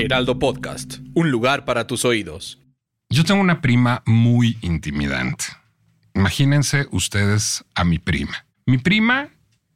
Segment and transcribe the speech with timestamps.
[0.00, 2.58] Heraldo Podcast, un lugar para tus oídos.
[3.10, 5.44] Yo tengo una prima muy intimidante.
[6.14, 8.46] Imagínense ustedes a mi prima.
[8.64, 9.28] Mi prima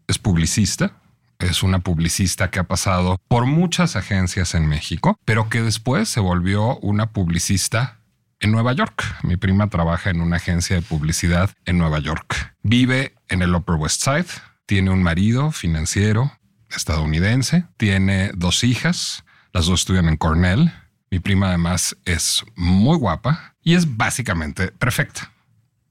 [0.09, 0.97] es publicista,
[1.39, 6.21] es una publicista que ha pasado por muchas agencias en México, pero que después se
[6.21, 8.01] volvió una publicista
[8.41, 9.05] en Nueva York.
[9.25, 12.55] Mi prima trabaja en una agencia de publicidad en Nueva York.
[12.63, 14.27] Vive en el Upper West Side,
[14.65, 16.33] tiene un marido financiero
[16.71, 19.24] estadounidense, tiene dos hijas,
[19.55, 20.71] las dos estudian en Cornell.
[21.11, 25.33] Mi prima además es muy guapa y es básicamente perfecta.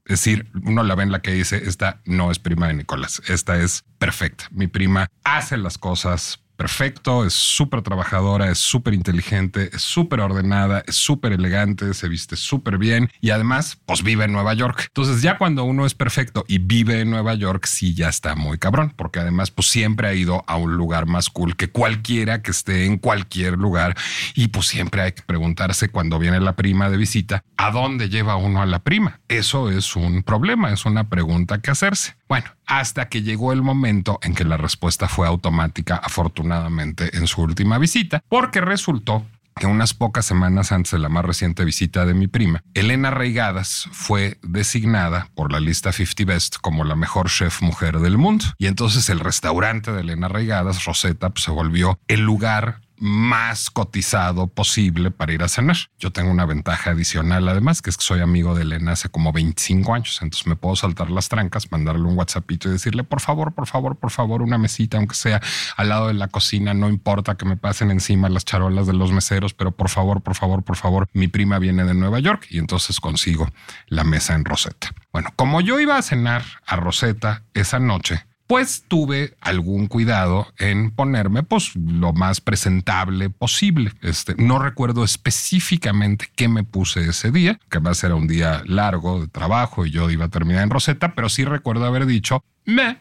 [0.06, 3.22] Es decir, uno la ve en la que dice, esta no es prima de Nicolás,
[3.28, 4.46] esta es perfecta.
[4.52, 10.82] Mi prima hace las cosas perfecto, es súper trabajadora, es súper inteligente, es súper ordenada,
[10.88, 14.86] es súper elegante, se viste súper bien y además, pues vive en Nueva York.
[14.88, 18.60] Entonces ya cuando uno es perfecto y vive en Nueva York, sí ya está muy
[18.60, 22.52] cabrón, porque además pues siempre ha ido a un lugar más cool que cualquiera que
[22.52, 23.98] esté en cualquier lugar
[24.34, 28.38] y pues siempre hay que preguntarse cuando viene la prima de visita, ¿a dónde lleva
[28.38, 29.20] uno a la prima?
[29.28, 32.16] Eso es un problema, es una pregunta que hacerse.
[32.34, 37.44] Bueno, hasta que llegó el momento en que la respuesta fue automática, afortunadamente, en su
[37.44, 39.24] última visita, porque resultó
[39.56, 43.88] que unas pocas semanas antes de la más reciente visita de mi prima, Elena Reigadas
[43.92, 48.46] fue designada por la lista 50 Best como la mejor chef mujer del mundo.
[48.58, 54.48] Y entonces el restaurante de Elena Reigadas, Rosetta, pues, se volvió el lugar más cotizado
[54.48, 55.76] posible para ir a cenar.
[56.00, 59.34] Yo tengo una ventaja adicional, además, que es que soy amigo de Elena hace como
[59.34, 63.52] 25 años, entonces me puedo saltar las trancas, mandarle un WhatsAppito y decirle, por favor,
[63.52, 65.42] por favor, por favor, una mesita, aunque sea
[65.76, 69.12] al lado de la cocina, no importa que me pasen encima las charolas de los
[69.12, 72.58] meseros, pero por favor, por favor, por favor, mi prima viene de Nueva York y
[72.58, 73.50] entonces consigo
[73.88, 74.96] la mesa en Rosetta.
[75.12, 80.92] Bueno, como yo iba a cenar a Rosetta esa noche, pues tuve algún cuidado en
[80.92, 83.94] ponerme pues lo más presentable posible.
[84.04, 88.62] Este, no recuerdo específicamente qué me puse ese día, que va a ser un día
[88.68, 92.44] largo de trabajo y yo iba a terminar en Rosetta, pero sí recuerdo haber dicho,
[92.66, 93.00] me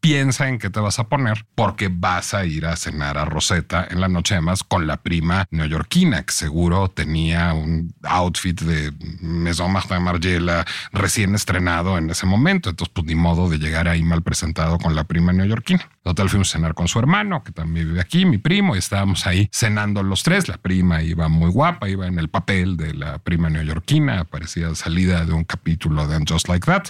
[0.00, 3.86] piensa en qué te vas a poner porque vas a ir a cenar a Rosetta
[3.90, 9.72] en la noche además con la prima neoyorquina que seguro tenía un outfit de Maison
[9.72, 12.70] Martin Margiela recién estrenado en ese momento.
[12.70, 15.88] Entonces, pues ni modo de llegar ahí mal presentado con la prima neoyorquina.
[16.02, 19.26] Total, fuimos a cenar con su hermano, que también vive aquí, mi primo, y estábamos
[19.26, 20.48] ahí cenando los tres.
[20.48, 25.24] La prima iba muy guapa, iba en el papel de la prima neoyorquina, parecía salida
[25.24, 26.88] de un capítulo de Just Like That.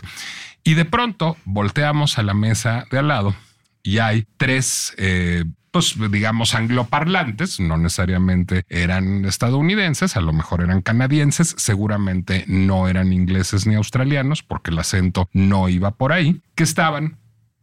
[0.69, 3.35] Y de pronto volteamos a la mesa de al lado
[3.83, 10.83] y hay tres, eh, pues digamos, angloparlantes, no necesariamente eran estadounidenses, a lo mejor eran
[10.83, 16.65] canadienses, seguramente no eran ingleses ni australianos, porque el acento no iba por ahí, que
[16.65, 17.17] estaban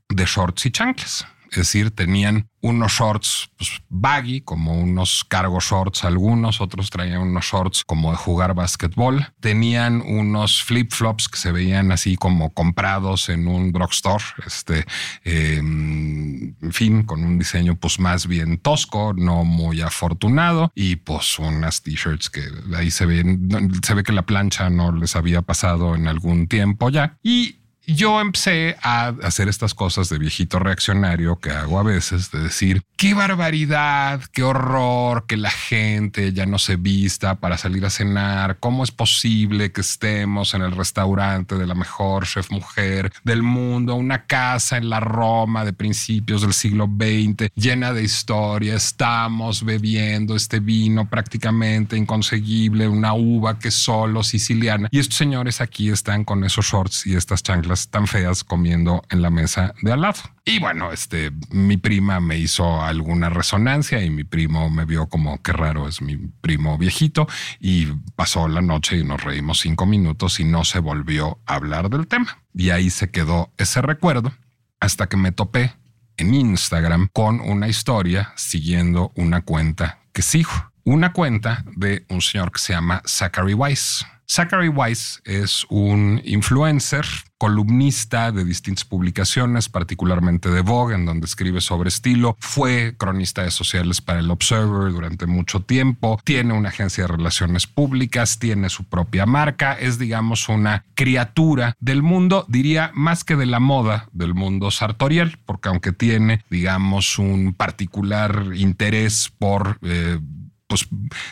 [0.10, 1.28] de shorts y chanclas.
[1.52, 7.46] Es decir, tenían unos shorts pues, baggy, como unos cargo shorts algunos, otros traían unos
[7.46, 13.30] shorts como de jugar básquetbol, tenían unos flip flops que se veían así como comprados
[13.30, 14.86] en un drugstore, este,
[15.24, 21.38] eh, en fin, con un diseño pues más bien tosco, no muy afortunado y pues
[21.38, 22.42] unas t-shirts que
[22.76, 23.50] ahí se ven,
[23.84, 27.18] se ve que la plancha no les había pasado en algún tiempo ya.
[27.22, 32.40] Y yo empecé a hacer estas cosas de viejito reaccionario que hago a veces, de
[32.40, 37.90] decir, qué barbaridad, qué horror que la gente ya no se vista para salir a
[37.90, 43.44] cenar, cómo es posible que estemos en el restaurante de la mejor chef mujer del
[43.44, 49.64] mundo, una casa en la Roma de principios del siglo XX, llena de historia, estamos
[49.64, 55.90] bebiendo este vino prácticamente inconseguible, una uva que es solo siciliana, y estos señores aquí
[55.90, 60.02] están con esos shorts y estas chanclas tan feas comiendo en la mesa de al
[60.02, 60.20] lado.
[60.46, 65.42] Y bueno, este, mi prima me hizo alguna resonancia y mi primo me vio como
[65.42, 67.28] qué raro es mi primo viejito
[67.60, 71.90] y pasó la noche y nos reímos cinco minutos y no se volvió a hablar
[71.90, 72.40] del tema.
[72.54, 74.34] Y ahí se quedó ese recuerdo
[74.80, 75.74] hasta que me topé
[76.18, 80.52] en Instagram con una historia siguiendo una cuenta que sigo.
[80.84, 84.06] Una cuenta de un señor que se llama Zachary Weiss.
[84.28, 87.06] Zachary Weiss es un influencer,
[87.38, 92.36] columnista de distintas publicaciones, particularmente de Vogue, en donde escribe sobre estilo.
[92.40, 96.20] Fue cronista de sociales para el Observer durante mucho tiempo.
[96.24, 99.74] Tiene una agencia de relaciones públicas, tiene su propia marca.
[99.74, 105.38] Es, digamos, una criatura del mundo, diría más que de la moda del mundo sartorial,
[105.46, 110.20] porque aunque tiene, digamos, un particular interés por eh,
[110.68, 110.88] pues,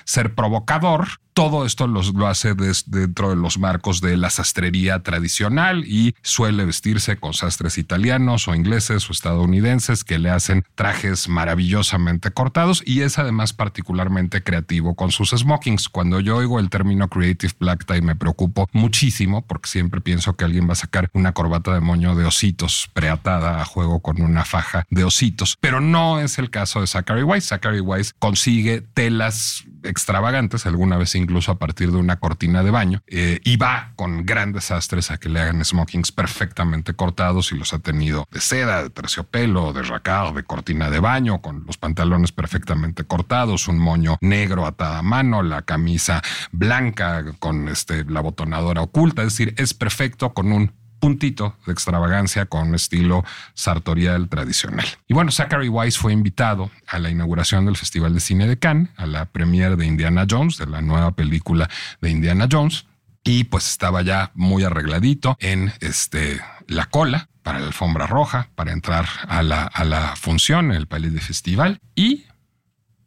[0.06, 6.16] ser provocador, todo esto lo hace dentro de los marcos de la sastrería tradicional y
[6.22, 12.84] suele vestirse con sastres italianos o ingleses o estadounidenses que le hacen trajes maravillosamente cortados
[12.86, 15.90] y es además particularmente creativo con sus smokings.
[15.90, 20.46] Cuando yo oigo el término creative black tie me preocupo muchísimo porque siempre pienso que
[20.46, 24.46] alguien va a sacar una corbata de moño de ositos preatada a juego con una
[24.46, 27.46] faja de ositos, pero no es el caso de Zachary Weiss.
[27.46, 33.04] Zachary Weiss consigue telas extravagantes, alguna vez incluso a partir de una cortina de baño,
[33.08, 37.74] eh, y va con grandes desastres a que le hagan smokings perfectamente cortados y los
[37.74, 42.32] ha tenido de seda, de terciopelo, de racar, de cortina de baño, con los pantalones
[42.32, 46.22] perfectamente cortados, un moño negro atado a mano, la camisa
[46.52, 50.72] blanca con este, la botonadora oculta, es decir, es perfecto con un
[51.04, 54.86] puntito de extravagancia con estilo sartorial tradicional.
[55.06, 58.90] Y bueno, Zachary Weiss fue invitado a la inauguración del Festival de Cine de Cannes,
[58.96, 61.70] a la premiere de Indiana Jones, de la nueva película
[62.00, 62.86] de Indiana Jones.
[63.22, 68.72] Y pues estaba ya muy arregladito en este, la cola para la alfombra roja, para
[68.72, 72.28] entrar a la, a la función, el Palais de Festival, y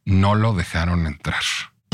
[0.04, 1.42] no lo dejaron entrar.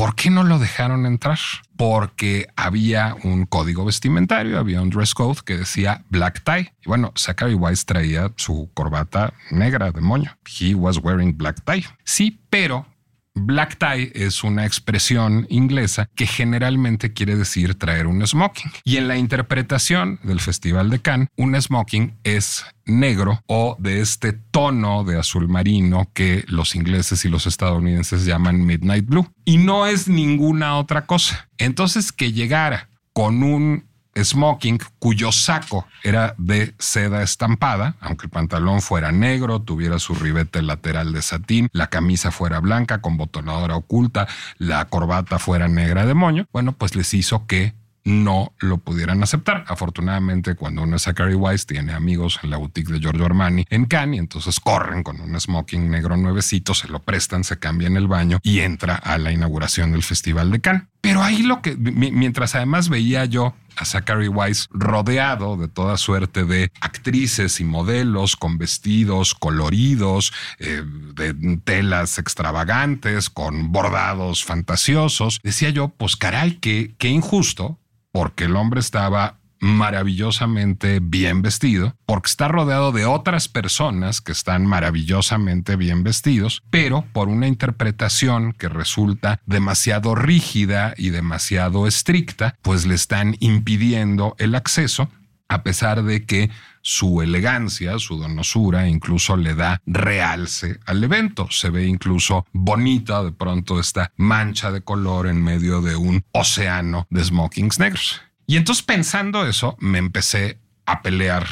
[0.03, 1.39] ¿Por qué no lo dejaron entrar?
[1.77, 6.75] Porque había un código vestimentario, había un dress code que decía black tie.
[6.85, 10.37] Y bueno, Zachary Weiss traía su corbata negra de moño.
[10.45, 11.85] He was wearing black tie.
[12.03, 12.85] Sí, pero
[13.35, 18.71] Black tie es una expresión inglesa que generalmente quiere decir traer un smoking.
[18.85, 24.33] Y en la interpretación del Festival de Cannes, un smoking es negro o de este
[24.33, 29.27] tono de azul marino que los ingleses y los estadounidenses llaman midnight blue.
[29.45, 31.49] Y no es ninguna otra cosa.
[31.59, 38.83] Entonces que llegara con un smoking cuyo saco era de seda estampada, aunque el pantalón
[38.83, 44.27] fuera negro, tuviera su ribete lateral de satín, la camisa fuera blanca con botonadora oculta,
[44.59, 47.75] la corbata fuera negra de moño, bueno, pues les hizo que
[48.05, 49.65] no lo pudieran aceptar.
[49.69, 53.85] Afortunadamente, cuando uno es Zachary Weiss, tiene amigos en la boutique de Giorgio Armani en
[53.85, 57.97] Cannes y entonces corren con un smoking negro nuevecito, se lo prestan, se cambia en
[57.97, 60.92] el baño y entra a la inauguración del Festival de Cannes.
[61.03, 66.45] Pero ahí lo que, mientras además veía yo a Zachary Weiss rodeado de toda suerte
[66.45, 70.83] de actrices y modelos con vestidos coloridos, eh,
[71.15, 71.35] de
[71.65, 75.41] telas extravagantes, con bordados fantasiosos.
[75.43, 77.81] Decía yo, pues caray, qué, qué injusto
[78.13, 84.67] porque el hombre estaba maravillosamente bien vestido, porque está rodeado de otras personas que están
[84.67, 92.87] maravillosamente bien vestidos, pero por una interpretación que resulta demasiado rígida y demasiado estricta, pues
[92.87, 95.09] le están impidiendo el acceso,
[95.49, 96.51] a pesar de que
[96.81, 101.47] su elegancia, su donosura, incluso le da realce al evento.
[101.51, 107.07] Se ve incluso bonita de pronto esta mancha de color en medio de un océano
[107.11, 108.21] de smokings negros.
[108.53, 111.47] Y entonces pensando eso, me empecé a pelear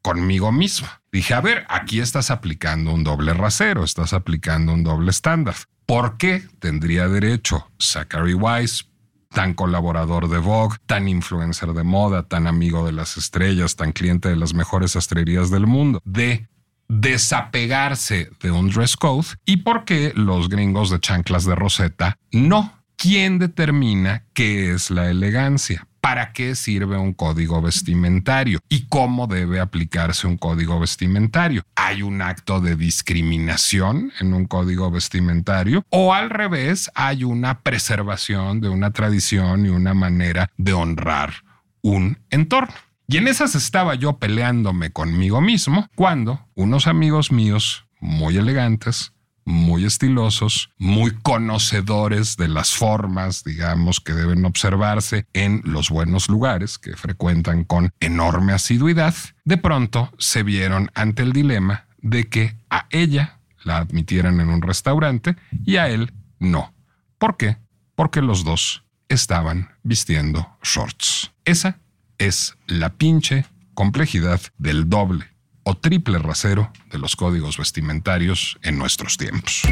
[0.00, 0.88] conmigo mismo.
[1.12, 5.56] Dije, a ver, aquí estás aplicando un doble rasero, estás aplicando un doble estándar.
[5.84, 8.88] ¿Por qué tendría derecho Zachary Weiss,
[9.28, 14.30] tan colaborador de Vogue, tan influencer de moda, tan amigo de las estrellas, tan cliente
[14.30, 16.48] de las mejores astrerías del mundo, de
[16.88, 22.72] desapegarse de un dress code y por qué los gringos de chanclas de Rosetta no?
[22.96, 25.87] ¿Quién determina qué es la elegancia?
[26.00, 31.62] Para qué sirve un código vestimentario y cómo debe aplicarse un código vestimentario.
[31.76, 38.60] ¿Hay un acto de discriminación en un código vestimentario o al revés hay una preservación
[38.60, 41.34] de una tradición y una manera de honrar
[41.82, 42.74] un entorno?
[43.06, 49.12] Y en esas estaba yo peleándome conmigo mismo cuando unos amigos míos muy elegantes
[49.48, 56.76] muy estilosos, muy conocedores de las formas, digamos, que deben observarse en los buenos lugares
[56.76, 59.14] que frecuentan con enorme asiduidad,
[59.44, 64.60] de pronto se vieron ante el dilema de que a ella la admitieran en un
[64.60, 66.74] restaurante y a él no.
[67.16, 67.56] ¿Por qué?
[67.94, 71.32] Porque los dos estaban vistiendo shorts.
[71.46, 71.78] Esa
[72.18, 75.24] es la pinche complejidad del doble
[75.68, 79.64] o triple rasero de los códigos vestimentarios en nuestros tiempos.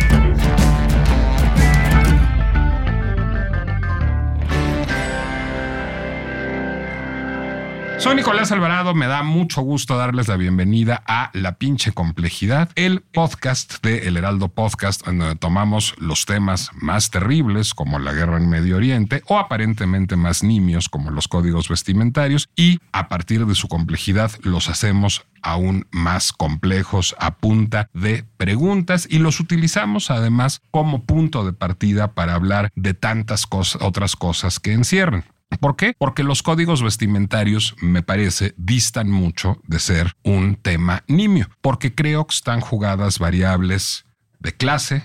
[8.06, 13.00] Soy Nicolás Alvarado, me da mucho gusto darles la bienvenida a La pinche complejidad, el
[13.00, 18.48] podcast de El Heraldo Podcast, donde tomamos los temas más terribles como la guerra en
[18.48, 23.66] Medio Oriente o aparentemente más nimios como los códigos vestimentarios y a partir de su
[23.66, 31.02] complejidad los hacemos aún más complejos a punta de preguntas y los utilizamos además como
[31.02, 35.24] punto de partida para hablar de tantas cosas, otras cosas que encierran.
[35.60, 35.94] ¿Por qué?
[35.98, 42.26] Porque los códigos vestimentarios, me parece, distan mucho de ser un tema nimio, porque creo
[42.26, 44.04] que están jugadas variables
[44.38, 45.04] de clase,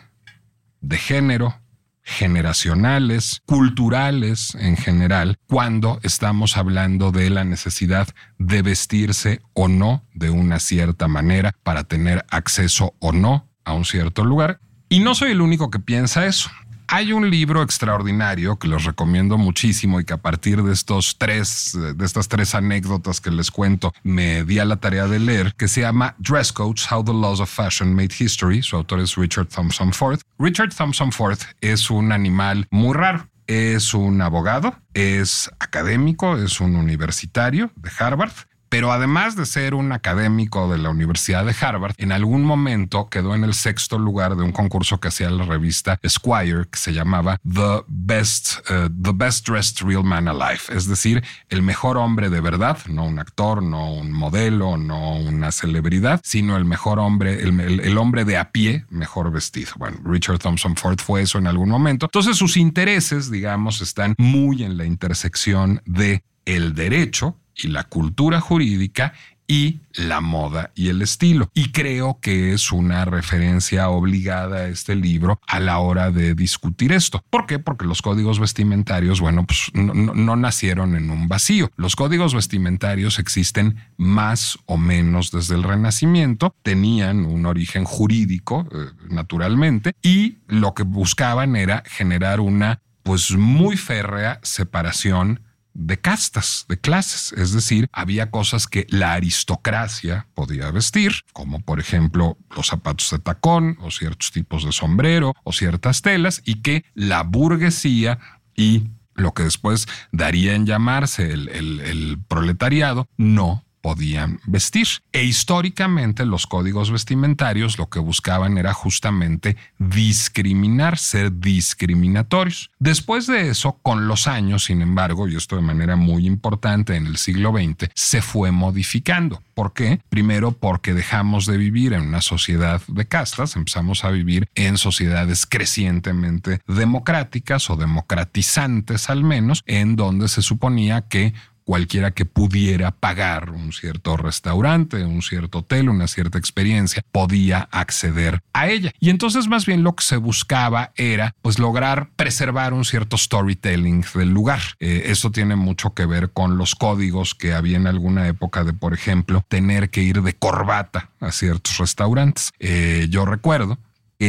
[0.81, 1.61] de género,
[2.03, 8.07] generacionales, culturales en general, cuando estamos hablando de la necesidad
[8.37, 13.85] de vestirse o no de una cierta manera para tener acceso o no a un
[13.85, 14.59] cierto lugar.
[14.89, 16.49] Y no soy el único que piensa eso.
[16.93, 21.71] Hay un libro extraordinario que les recomiendo muchísimo y que a partir de estos tres,
[21.95, 25.69] de estas tres anécdotas que les cuento, me di a la tarea de leer, que
[25.69, 28.61] se llama Dress Codes, How the Laws of Fashion Made History.
[28.61, 30.19] Su autor es Richard Thompson Ford.
[30.37, 33.25] Richard Thompson Ford es un animal muy raro.
[33.47, 38.33] Es un abogado, es académico, es un universitario de Harvard
[38.71, 43.35] pero además de ser un académico de la Universidad de Harvard, en algún momento quedó
[43.35, 47.37] en el sexto lugar de un concurso que hacía la revista Esquire que se llamaba
[47.43, 52.39] The Best, uh, The Best Dressed Real Man Alive, es decir, el mejor hombre de
[52.39, 57.81] verdad, no un actor, no un modelo, no una celebridad, sino el mejor hombre, el,
[57.81, 59.73] el hombre de a pie mejor vestido.
[59.75, 62.05] Bueno, Richard Thompson Ford fue eso en algún momento.
[62.05, 68.39] Entonces sus intereses, digamos, están muy en la intersección de el derecho, y la cultura
[68.39, 69.13] jurídica
[69.51, 71.49] y la moda y el estilo.
[71.53, 76.93] Y creo que es una referencia obligada a este libro a la hora de discutir
[76.93, 77.21] esto.
[77.29, 77.59] ¿Por qué?
[77.59, 81.69] Porque los códigos vestimentarios, bueno, pues no, nacieron en un vacío.
[81.75, 88.85] Los códigos vestimentarios existen más o menos desde el Renacimiento, tenían un origen jurídico, eh,
[89.09, 95.41] naturalmente, y lo que buscaban era generar una, pues muy férrea separación
[95.73, 97.33] de castas, de clases.
[97.33, 103.19] Es decir, había cosas que la aristocracia podía vestir, como por ejemplo los zapatos de
[103.19, 108.19] tacón o ciertos tipos de sombrero o ciertas telas, y que la burguesía
[108.55, 108.83] y
[109.15, 114.87] lo que después daría en llamarse el, el proletariado no podían vestir.
[115.11, 122.71] E históricamente los códigos vestimentarios lo que buscaban era justamente discriminar, ser discriminatorios.
[122.79, 127.07] Después de eso, con los años, sin embargo, y esto de manera muy importante en
[127.07, 129.41] el siglo XX, se fue modificando.
[129.53, 129.99] ¿Por qué?
[130.09, 135.45] Primero porque dejamos de vivir en una sociedad de castas, empezamos a vivir en sociedades
[135.45, 143.51] crecientemente democráticas o democratizantes al menos, en donde se suponía que cualquiera que pudiera pagar
[143.51, 148.91] un cierto restaurante, un cierto hotel, una cierta experiencia, podía acceder a ella.
[148.99, 154.05] Y entonces más bien lo que se buscaba era pues lograr preservar un cierto storytelling
[154.13, 154.61] del lugar.
[154.79, 158.73] Eh, eso tiene mucho que ver con los códigos que había en alguna época de,
[158.73, 162.51] por ejemplo, tener que ir de corbata a ciertos restaurantes.
[162.59, 163.77] Eh, yo recuerdo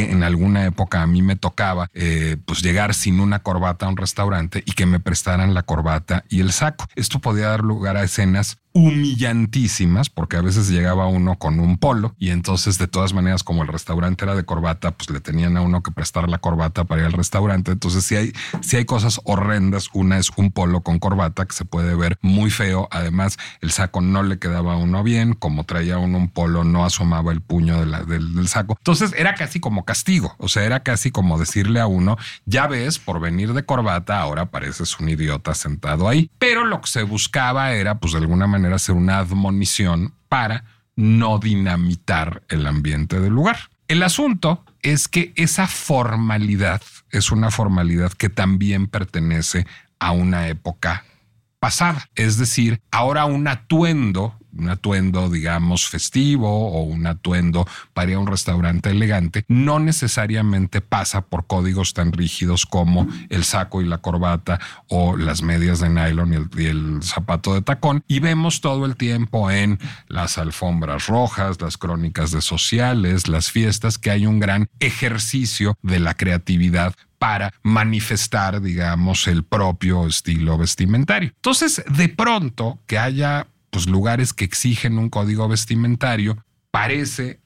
[0.01, 3.97] en alguna época a mí me tocaba eh, pues llegar sin una corbata a un
[3.97, 6.87] restaurante y que me prestaran la corbata y el saco.
[6.95, 12.14] Esto podía dar lugar a escenas humillantísimas, porque a veces llegaba uno con un polo
[12.19, 15.61] y entonces de todas maneras como el restaurante era de corbata, pues le tenían a
[15.61, 17.73] uno que prestar la corbata para ir al restaurante.
[17.73, 21.64] Entonces si hay, si hay cosas horrendas, una es un polo con corbata que se
[21.64, 22.88] puede ver muy feo.
[22.91, 26.85] Además el saco no le quedaba a uno bien, como traía uno un polo no
[26.85, 28.76] asomaba el puño del, del saco.
[28.79, 32.99] Entonces era casi como castigo, o sea, era casi como decirle a uno, ya ves,
[32.99, 36.31] por venir de corbata, ahora pareces un idiota sentado ahí.
[36.38, 40.64] Pero lo que se buscaba era pues de alguna manera hacer una admonición para
[40.97, 43.71] no dinamitar el ambiente del lugar.
[43.88, 49.66] El asunto es que esa formalidad es una formalidad que también pertenece
[49.99, 51.04] a una época
[51.59, 52.09] pasada.
[52.14, 58.21] Es decir, ahora un atuendo un atuendo, digamos, festivo o un atuendo para ir a
[58.21, 63.99] un restaurante elegante, no necesariamente pasa por códigos tan rígidos como el saco y la
[63.99, 68.05] corbata o las medias de nylon y el, y el zapato de tacón.
[68.07, 69.79] Y vemos todo el tiempo en
[70.09, 76.01] las alfombras rojas, las crónicas de sociales, las fiestas, que hay un gran ejercicio de
[76.01, 81.31] la creatividad para manifestar, digamos, el propio estilo vestimentario.
[81.37, 87.41] Entonces, de pronto que haya pues, lugares que exigen un código vestimentario, parece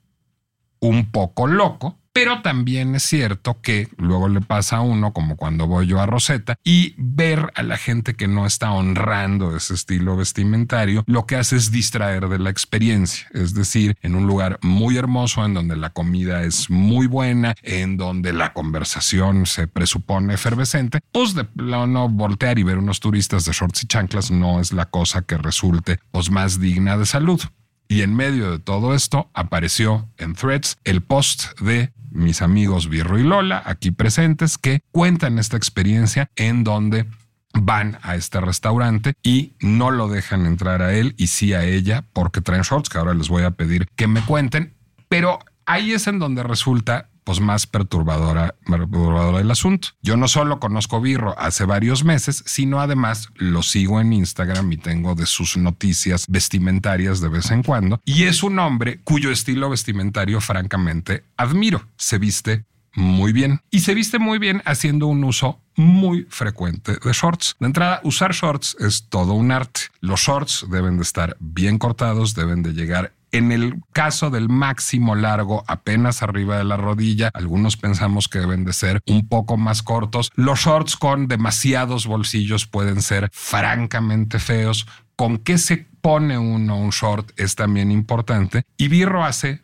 [0.80, 5.66] un poco loco, Pero también es cierto que luego le pasa a uno, como cuando
[5.66, 10.16] voy yo a Rosetta, y ver a la gente que no está honrando ese estilo
[10.16, 13.28] vestimentario, lo que hace es distraer de la experiencia.
[13.34, 17.98] Es decir, en un lugar muy hermoso, en donde la comida es muy buena, en
[17.98, 23.52] donde la conversación se presupone efervescente, pues de plano voltear y ver unos turistas de
[23.52, 27.42] shorts y chanclas no es la cosa que resulte pues más digna de salud.
[27.88, 33.18] Y en medio de todo esto apareció en Threads el post de mis amigos Birro
[33.18, 37.06] y Lola, aquí presentes, que cuentan esta experiencia en donde
[37.52, 42.04] van a este restaurante y no lo dejan entrar a él y sí a ella
[42.12, 44.74] porque traen shorts que ahora les voy a pedir que me cuenten.
[45.08, 49.88] Pero ahí es en donde resulta pues más perturbadora, perturbadora el asunto.
[50.00, 54.76] Yo no solo conozco Birro hace varios meses, sino además lo sigo en Instagram y
[54.76, 58.00] tengo de sus noticias vestimentarias de vez en cuando.
[58.04, 61.82] Y es un hombre cuyo estilo vestimentario francamente admiro.
[61.96, 62.64] Se viste
[62.94, 67.56] muy bien y se viste muy bien haciendo un uso muy frecuente de shorts.
[67.58, 69.80] De entrada, usar shorts es todo un arte.
[70.00, 75.14] Los shorts deben de estar bien cortados, deben de llegar en el caso del máximo
[75.14, 79.82] largo, apenas arriba de la rodilla, algunos pensamos que deben de ser un poco más
[79.82, 80.30] cortos.
[80.34, 84.86] Los shorts con demasiados bolsillos pueden ser francamente feos.
[85.16, 87.30] ¿Con qué se pone uno un short?
[87.36, 88.64] Es también importante.
[88.76, 89.62] Y Birro hace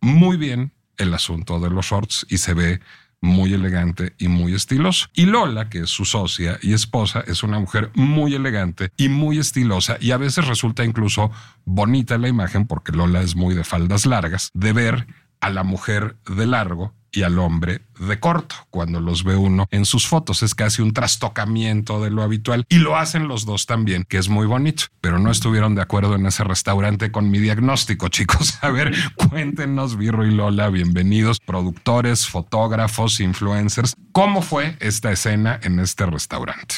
[0.00, 2.80] muy bien el asunto de los shorts y se ve
[3.24, 5.08] muy elegante y muy estiloso.
[5.14, 9.38] Y Lola, que es su socia y esposa, es una mujer muy elegante y muy
[9.38, 11.30] estilosa y a veces resulta incluso
[11.64, 15.06] bonita la imagen, porque Lola es muy de faldas largas, de ver
[15.40, 18.56] a la mujer de largo y al hombre de corto.
[18.70, 22.78] Cuando los ve uno en sus fotos es casi un trastocamiento de lo habitual y
[22.78, 26.26] lo hacen los dos también, que es muy bonito, pero no estuvieron de acuerdo en
[26.26, 28.58] ese restaurante con mi diagnóstico, chicos.
[28.62, 35.78] A ver, cuéntenos, Birro y Lola, bienvenidos, productores, fotógrafos, influencers, ¿cómo fue esta escena en
[35.78, 36.76] este restaurante?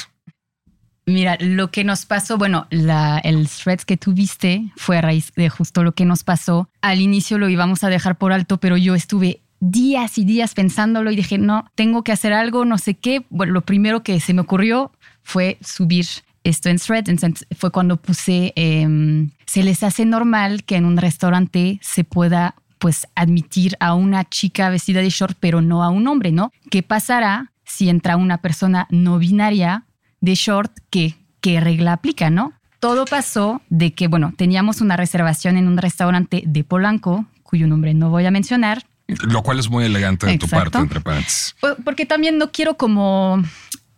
[1.09, 5.85] Mira, lo que nos pasó, bueno, el thread que tuviste fue a raíz de justo
[5.85, 6.69] lo que nos pasó.
[6.83, 11.11] Al inicio lo íbamos a dejar por alto, pero yo estuve días y días pensándolo
[11.11, 13.25] y dije, no, tengo que hacer algo, no sé qué.
[13.31, 16.07] Bueno, lo primero que se me ocurrió fue subir
[16.45, 17.09] esto en thread.
[17.09, 22.55] Entonces fue cuando puse, em, se les hace normal que en un restaurante se pueda
[22.79, 26.53] pues admitir a una chica vestida de short, pero no a un hombre, ¿no?
[26.71, 29.85] ¿Qué pasará si entra una persona no binaria
[30.21, 30.73] de short?
[30.91, 32.53] ¿Qué, qué regla aplica, no?
[32.79, 37.95] Todo pasó de que, bueno, teníamos una reservación en un restaurante de Polanco, cuyo nombre
[37.95, 41.55] no voy a mencionar, lo cual es muy elegante de tu parte, entre paréntesis.
[41.85, 43.43] Porque también no quiero como,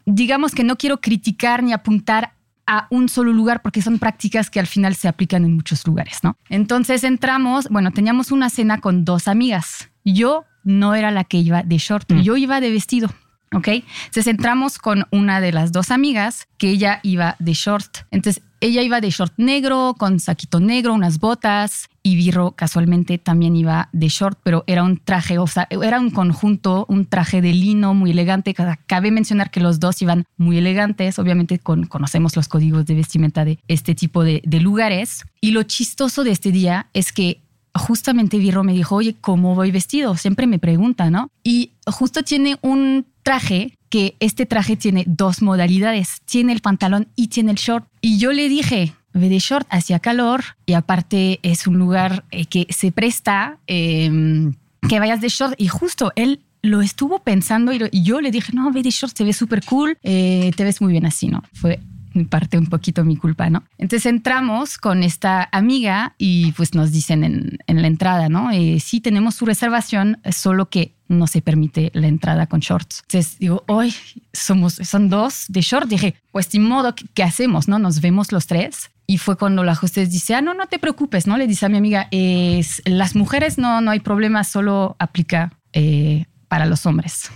[0.05, 2.35] digamos que no quiero criticar ni apuntar
[2.67, 6.19] a un solo lugar porque son prácticas que al final se aplican en muchos lugares,
[6.23, 6.37] ¿no?
[6.51, 9.89] Entonces entramos, bueno, teníamos una cena con dos amigas.
[10.05, 12.21] Yo no era la que iba de short, mm.
[12.21, 13.09] yo iba de vestido.
[13.55, 13.69] ¿ok?
[13.69, 17.99] Entonces entramos con una de las dos amigas que ella iba de short.
[18.11, 23.55] Entonces ella iba de short negro, con saquito negro, unas botas, y Birro casualmente también
[23.57, 27.53] iba de short, pero era un traje, o sea, era un conjunto, un traje de
[27.53, 28.55] lino muy elegante.
[28.87, 33.45] Cabe mencionar que los dos iban muy elegantes, obviamente con, conocemos los códigos de vestimenta
[33.45, 35.25] de este tipo de, de lugares.
[35.41, 37.43] Y lo chistoso de este día es que
[37.75, 40.17] justamente Birro me dijo, oye, ¿cómo voy vestido?
[40.17, 41.31] Siempre me pregunta, ¿no?
[41.43, 47.29] Y justo tiene un traje que este traje tiene dos modalidades, tiene el pantalón y
[47.29, 47.87] tiene el short.
[48.01, 52.47] Y yo le dije, ve de short, hacía calor y aparte es un lugar eh,
[52.47, 54.55] que se presta em,
[54.89, 58.73] que vayas de short y justo él lo estuvo pensando y, yo le dije, no,
[58.73, 61.43] ve de short, te ves súper cool, eh, te ves muy bien así, ¿no?
[61.53, 61.81] Fue
[62.19, 63.65] mi parte un poquito mi culpa, ¿no?
[63.79, 68.51] Entonces entramos con esta amiga y pues nos dicen en, en la entrada, ¿no?
[68.51, 73.03] Eh, sí tenemos su reservación, solo que no se permite la entrada con shorts.
[73.07, 73.95] Entonces digo, hoy
[74.33, 75.89] somos, son dos de short.
[75.89, 77.67] Dije, pues sin modo, ¿qué, hacemos?
[77.67, 77.79] ¿No?
[77.79, 78.91] Nos vemos los tres.
[79.07, 81.39] Y fue cuando la hostess dice, ah, no, no te preocupes, ¿no?
[81.39, 86.27] Le dice a mi amiga, es, las mujeres no, no hay problema, solo aplica eh,
[86.49, 87.31] para los hombres.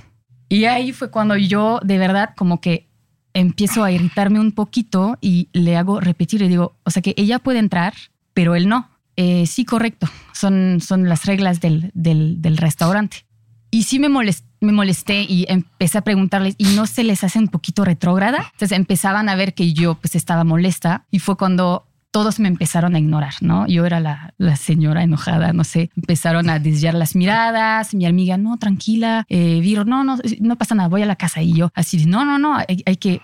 [0.51, 2.92] Y ahí fue cuando yo de verdad como que
[3.35, 7.39] empiezo a irritarme un poquito y le hago repetir y digo, o sea que ella
[7.39, 7.95] puede entrar,
[8.35, 8.89] pero él no.
[9.17, 13.27] Eh, sí, correcto, son, son las reglas del, del, restaurante.
[13.71, 17.39] Y sí me molesté, me molesté y empecé a preguntarles y no se les hace
[17.39, 18.51] un poquito retrógrada.
[18.53, 22.95] Entonces empezaban a ver que yo pues estaba molesta y fue cuando todos me empezaron
[22.95, 23.67] a ignorar, ¿no?
[23.67, 28.37] Yo era la, la señora enojada, no sé, empezaron a desviar las miradas, mi amiga,
[28.37, 31.73] no, tranquila, eh, Viro, no, no, no pasa nada, voy a la casa y yo
[31.75, 33.23] así, no, no, no, hay, hay que,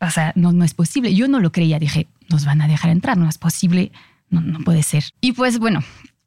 [0.00, 1.12] o sea, no, no es posible.
[1.14, 3.90] Yo no lo creía, dije, nos van a dejar entrar, no es posible,
[4.30, 5.04] no, no puede ser.
[5.20, 5.80] Y pues bueno,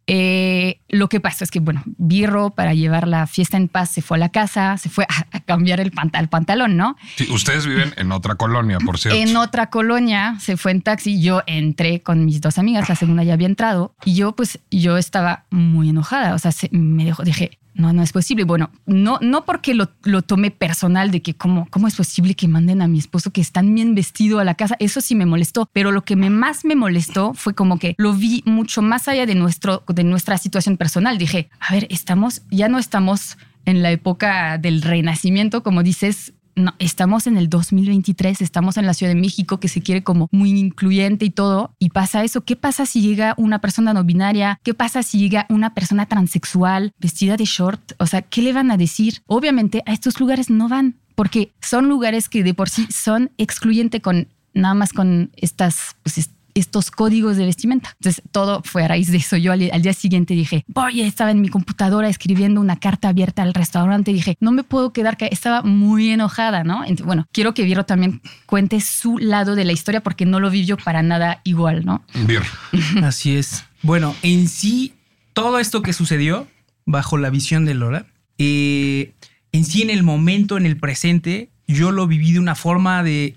[0.06, 4.02] eh, lo que pasa es que, bueno, Birro para llevar la fiesta en paz se
[4.02, 6.98] fue a la casa, se fue a, cambiar el, pantalón, ¿no?
[7.16, 9.20] Sí, ustedes viven en otra colonia, por cierto.
[9.20, 13.24] En otra colonia, se fue en taxi, yo entré con mis dos amigas, la segunda
[13.24, 17.60] ya había entrado, y yo pues yo estaba muy enojada, o sea, me dejó, dije,
[17.76, 18.44] no, no es posible.
[18.44, 22.48] Bueno, no, no porque lo, lo tomé personal de que cómo, cómo es posible que
[22.48, 24.76] manden a mi esposo que está bien vestido a la casa.
[24.80, 28.14] Eso sí me molestó, pero lo que me más me molestó fue como que lo
[28.14, 31.18] vi mucho más allá de, nuestro, de nuestra situación personal.
[31.18, 36.74] Dije, a ver, estamos, ya no estamos en la época del renacimiento, como dices, no,
[36.80, 40.52] estamos en el 2023, estamos en la Ciudad de México que se quiere como muy
[40.52, 42.42] incluyente y todo, y pasa eso.
[42.42, 44.60] ¿Qué pasa si llega una persona no binaria?
[44.63, 47.94] ¿Qué pasa si llega una persona transexual vestida de short?
[48.00, 49.24] O sea, ¿qué le van a decir?
[49.26, 54.02] Obviamente a estos lugares no van, porque son lugares que de por sí son excluyentes
[54.02, 57.96] con nada más con estas, pues, estos códigos de vestimenta.
[58.00, 59.38] Entonces, todo fue a raíz de eso.
[59.38, 63.54] Yo al, día siguiente dije, voy, estaba en mi computadora escribiendo una carta abierta al
[63.54, 64.13] restaurante.
[64.13, 66.84] Dije, no me puedo quedar, que estaba muy enojada, ¿no?
[66.84, 70.50] Entonces, bueno, quiero que Viro también cuente su lado de la historia porque no lo
[70.50, 72.04] vivió para nada igual, ¿no?
[72.28, 72.44] Bien.
[73.04, 73.66] Así es.
[73.82, 74.94] Bueno, en sí,
[75.34, 76.48] todo esto que sucedió
[76.86, 78.06] bajo la visión de Lora,
[78.38, 79.13] eh,
[79.52, 83.36] en sí, en el momento, en el presente, yo lo viví de una forma de,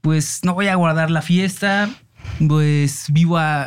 [0.00, 1.90] pues no voy a guardar la fiesta,
[2.48, 3.64] pues vivo a,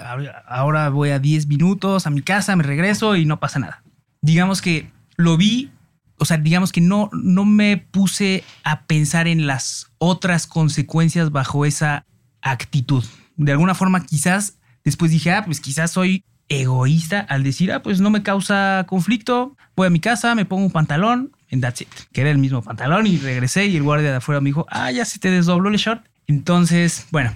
[0.48, 3.84] ahora voy a 10 minutos a mi casa, me regreso y no pasa nada.
[4.22, 5.72] Digamos que lo vi,
[6.18, 11.66] o sea, digamos que no, no me puse a pensar en las otras consecuencias bajo
[11.66, 12.06] esa
[12.42, 13.04] actitud.
[13.36, 18.02] De alguna forma quizás después dije, ah, pues quizás soy egoísta al decir, ah, pues
[18.02, 21.88] no me causa conflicto, voy a mi casa, me pongo un pantalón, and that's it.
[22.12, 24.92] Que era el mismo pantalón y regresé y el guardia de afuera me dijo, ah,
[24.92, 26.06] ya se te desdobló el short.
[26.28, 27.34] Entonces, bueno,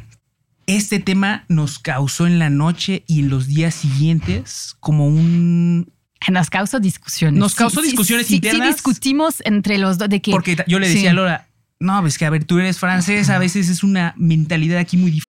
[0.67, 5.91] este tema nos causó en la noche y en los días siguientes como un...
[6.29, 7.39] Nos causó discusiones.
[7.39, 8.67] Nos causó discusiones internas.
[8.67, 10.31] Sí, discutimos entre los dos de que...
[10.31, 11.47] Porque yo le decía a Laura,
[11.79, 15.11] no, ves que a ver, tú eres francés, a veces es una mentalidad aquí muy
[15.11, 15.27] diferente.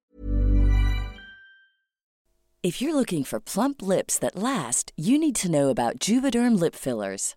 [2.60, 6.74] If you're looking for plump lips that last, you need to know about Juvederm lip
[6.74, 7.36] fillers.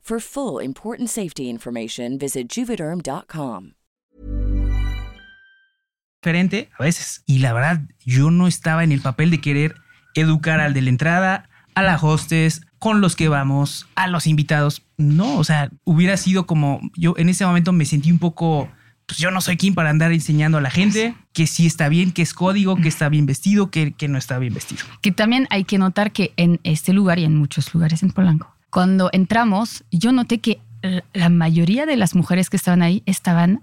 [0.01, 3.73] For full important safety information, visit juvederm.com.
[6.21, 7.23] Diferente a veces.
[7.25, 9.75] Y la verdad, yo no estaba en el papel de querer
[10.13, 14.83] educar al de la entrada, a la hostess, con los que vamos, a los invitados.
[14.97, 18.69] No, o sea, hubiera sido como yo en ese momento me sentí un poco
[19.05, 22.11] pues yo no soy quien para andar enseñando a la gente que sí está bien,
[22.11, 24.83] que es código, que está bien vestido, que, que no está bien vestido.
[25.01, 28.55] Que también hay que notar que en este lugar y en muchos lugares en Polanco,
[28.71, 30.59] cuando entramos, yo noté que
[31.13, 33.61] la mayoría de las mujeres que estaban ahí estaban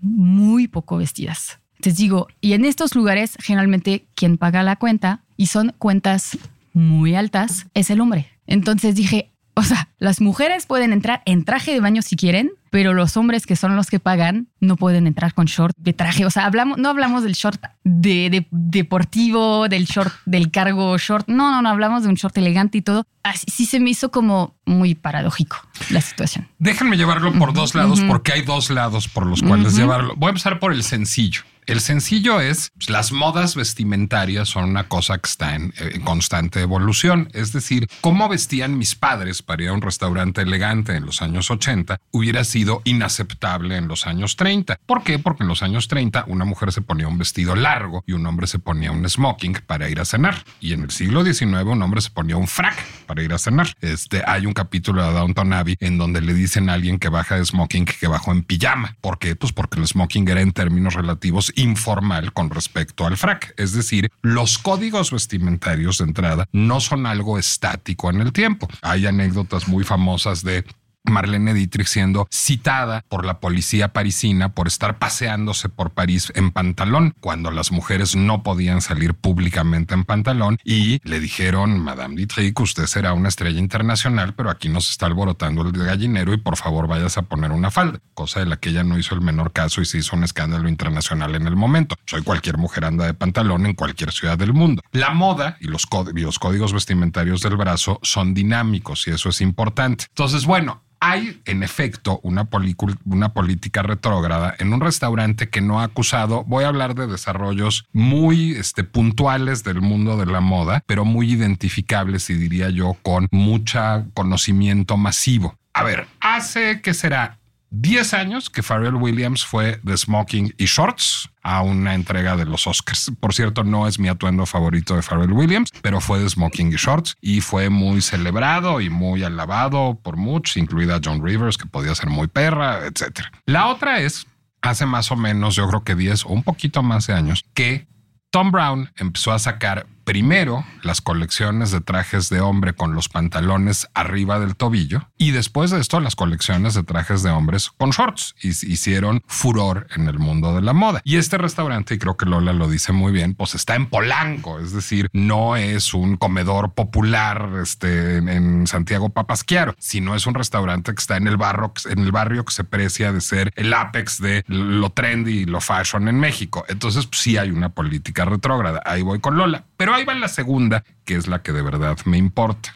[0.00, 1.58] muy poco vestidas.
[1.80, 6.36] Te digo, y en estos lugares generalmente quien paga la cuenta, y son cuentas
[6.74, 8.28] muy altas, es el hombre.
[8.46, 12.94] Entonces dije, o sea, las mujeres pueden entrar en traje de baño si quieren, pero
[12.94, 16.24] los hombres que son los que pagan no pueden entrar con short de traje.
[16.24, 21.28] O sea, hablamos, no hablamos del short de, deportivo, del short del cargo short.
[21.28, 23.04] No, no, no, hablamos de un short elegante y todo.
[23.22, 25.56] Así sí se me hizo como muy paradójico
[25.90, 26.48] la situación.
[26.58, 30.14] Déjenme llevarlo por dos lados, porque hay dos lados por los cuales llevarlo.
[30.16, 31.42] Voy a empezar por el sencillo.
[31.70, 37.28] El sencillo es, pues, las modas vestimentarias son una cosa que está en, constante evolución.
[37.32, 41.48] Es decir, cómo vestían mis padres para ir a un restaurante elegante en los años
[41.48, 44.80] 80 hubiera sido inaceptable en los años 30.
[44.84, 45.20] ¿Por qué?
[45.20, 48.48] Porque en los años 30 una mujer se ponía un vestido largo y un hombre
[48.48, 50.42] se ponía un smoking para ir a cenar.
[50.60, 53.76] Y en el siglo XIX un hombre se ponía un frac para ir a cenar.
[53.80, 57.36] Este, hay un capítulo de Downton Abbey en donde le dicen a alguien que baja
[57.36, 58.96] de smoking que bajó en pijama.
[59.00, 59.36] ¿Por qué?
[59.36, 63.54] Pues porque el smoking era en términos relativos informal con respecto al frac.
[63.56, 68.68] Es decir, los códigos vestimentarios de entrada no son algo estático en el tiempo.
[68.82, 70.64] Hay anécdotas muy famosas de
[71.04, 77.14] Marlene Dietrich siendo citada por la policía parisina por estar paseándose por París en pantalón
[77.20, 82.86] cuando las mujeres no podían salir públicamente en pantalón y le dijeron, Madame Dietrich, usted
[82.86, 87.18] será una estrella internacional, pero aquí nos está alborotando el gallinero y por favor vayas
[87.18, 89.86] a poner una falda, cosa de la que ella no hizo el menor caso y
[89.86, 91.96] se hizo un escándalo internacional en el momento.
[92.06, 94.82] Soy cualquier mujer anda de pantalón en cualquier ciudad del mundo.
[94.92, 99.40] La moda y los, y los códigos vestimentarios del brazo son dinámicos y eso es
[99.40, 100.06] importante.
[100.08, 106.44] Entonces, bueno, hay, en efecto, una, política retrógrada en un restaurante que no ha acusado,
[106.44, 111.32] voy a hablar de desarrollos muy este, puntuales del mundo de la moda, pero muy
[111.32, 113.80] identificables y diría yo con mucho
[114.14, 115.56] conocimiento masivo.
[115.72, 117.39] A ver, hace que será
[117.70, 122.66] 10 años que Pharrell Williams fue de Smoking y Shorts a una entrega de los
[122.66, 123.12] Oscars.
[123.20, 126.76] Por cierto, no es mi atuendo favorito de Pharrell Williams, pero fue de Smoking y
[126.76, 131.94] Shorts y fue muy celebrado y muy alabado por muchos, incluida John Rivers, que podía
[131.94, 133.20] ser muy perra, etc.
[133.46, 134.26] La otra es,
[134.62, 137.86] hace más o menos, yo creo que 10 o un poquito más de años, que
[138.30, 143.88] Tom Brown empezó a sacar primero las colecciones de trajes de hombre con los pantalones
[143.94, 148.34] arriba del tobillo y después de esto las colecciones de trajes de hombres con shorts
[148.40, 151.00] y hicieron furor en el mundo de la moda.
[151.04, 154.58] Y este restaurante, y creo que Lola lo dice muy bien, pues está en Polanco,
[154.60, 160.94] es decir, no es un comedor popular este, en Santiago Papasquiaro, sino es un restaurante
[160.94, 164.20] que está en el, barro, en el barrio que se precia de ser el apex
[164.20, 166.64] de lo trendy y lo fashion en México.
[166.68, 168.82] Entonces, pues, sí hay una política retrógrada.
[168.84, 169.64] Ahí voy con Lola.
[169.76, 172.74] Pero ahí va la segunda, que es la que de verdad me importa.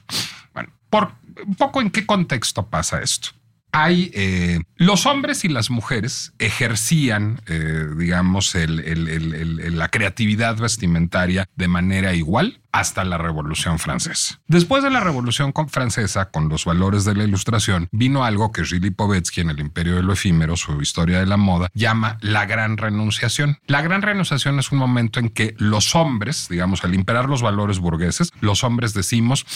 [0.53, 1.13] Bueno, por
[1.47, 3.31] un poco en qué contexto pasa esto
[3.75, 12.15] hay eh, los hombres y las mujeres ejercían, eh, digamos, la creatividad vestimentaria de manera
[12.15, 14.41] igual hasta la Revolución Francesa.
[14.47, 19.41] Después de la Revolución Francesa, con los valores de la Ilustración, vino algo que Lipovetsky
[19.41, 23.59] en el Imperio de lo Efímero, su historia de la moda, llama la Gran Renunciación.
[23.67, 27.81] La Gran Renunciación es un momento en que los hombres, digamos, al imperar los valores
[27.81, 29.47] burgueses, los hombres decimos,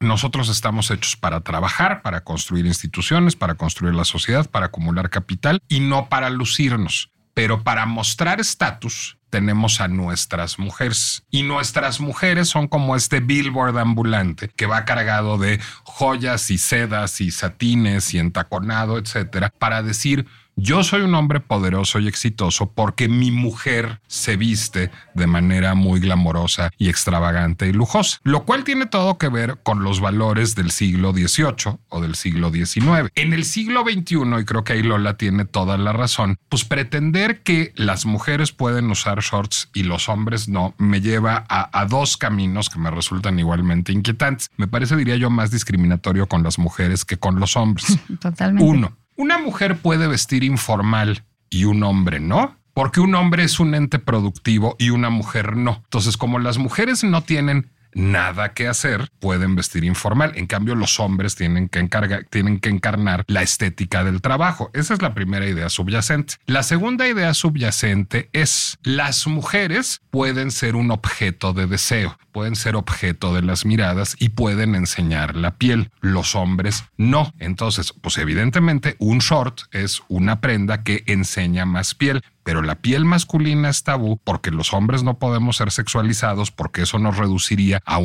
[0.00, 5.62] nosotros estamos hechos para trabajar, para construir instituciones, para construir la sociedad, para acumular capital
[5.68, 7.10] y no para lucirnos.
[7.34, 13.78] Pero para mostrar estatus tenemos a nuestras mujeres y nuestras mujeres son como este billboard
[13.78, 20.26] ambulante que va cargado de joyas y sedas y satines y entaconado, etcétera, para decir
[20.60, 26.00] yo soy un hombre poderoso y exitoso porque mi mujer se viste de manera muy
[26.00, 30.70] glamorosa y extravagante y lujosa, lo cual tiene todo que ver con los valores del
[30.70, 33.10] siglo XVIII o del siglo XIX.
[33.14, 37.42] En el siglo XXI, y creo que ahí Lola tiene toda la razón, pues pretender
[37.42, 42.16] que las mujeres pueden usar shorts y los hombres no, me lleva a, a dos
[42.16, 44.50] caminos que me resultan igualmente inquietantes.
[44.56, 47.98] Me parece, diría yo, más discriminatorio con las mujeres que con los hombres.
[48.20, 48.64] Totalmente.
[48.64, 53.74] Uno, una mujer puede vestir informal y un hombre no, porque un hombre es un
[53.74, 55.82] ente productivo y una mujer no.
[55.84, 60.32] Entonces, como las mujeres no tienen nada que hacer, pueden vestir informal.
[60.36, 61.86] En cambio, los hombres tienen que,
[62.30, 64.70] tienen que encarnar la estética del trabajo.
[64.72, 66.36] Esa es la primera idea subyacente.
[66.46, 72.76] La segunda idea subyacente es las mujeres pueden ser un objeto de deseo, pueden ser
[72.76, 75.90] objeto de las miradas y pueden enseñar la piel.
[76.00, 77.32] Los hombres no.
[77.38, 83.04] Entonces, pues evidentemente un short es una prenda que enseña más piel, pero la piel
[83.04, 87.96] masculina es tabú porque los hombres no podemos ser sexualizados porque eso nos reduciría a,
[87.96, 87.98] a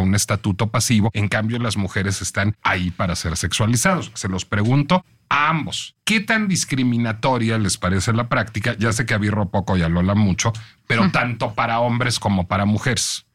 [0.00, 1.10] un estatuto pasivo.
[1.12, 4.10] En cambio, las mujeres están ahí para ser sexualizados.
[4.14, 5.96] Se los pregunto a ambos.
[6.04, 8.76] ¿Qué tan discriminatoria les parece la práctica?
[8.78, 10.52] Ya sé que a Birro poco y a Lola mucho,
[10.86, 13.26] pero tanto para hombres como para mujeres.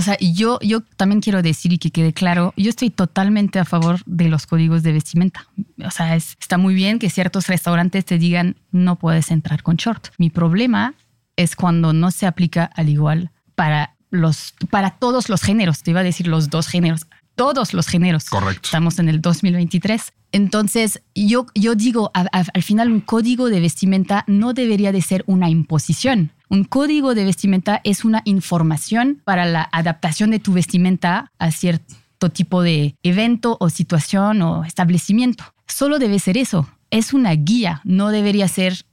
[0.00, 3.66] O sea, yo, yo también quiero decir y que quede claro, yo estoy totalmente a
[3.66, 5.46] favor de los códigos de vestimenta.
[5.84, 10.08] O sea, está muy bien que ciertos restaurantes te digan no puedes entrar con short.
[10.16, 10.94] Mi problema
[11.36, 15.82] es cuando no se aplica al igual para los para todos los géneros.
[15.82, 18.24] Te iba a decir los dos géneros, todos los géneros.
[18.30, 18.62] Correcto.
[18.64, 20.14] Estamos en el 2023.
[20.32, 25.50] Entonces, yo, yo digo, al final un código de vestimenta no debería de ser una
[25.50, 26.32] imposición.
[26.50, 32.28] Un código de vestimenta es una información para la adaptación de tu vestimenta a cierto
[32.28, 35.44] tipo de evento o situación o establecimiento.
[35.68, 36.68] Solo debe ser eso.
[36.90, 38.84] Es una guía, no debería ser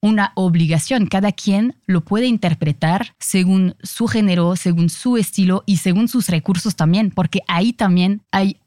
[0.00, 1.06] una obligación.
[1.06, 6.74] Cada quien lo puede interpretar según su género, según su estilo y según sus recursos
[6.74, 8.58] también, porque ahí también hay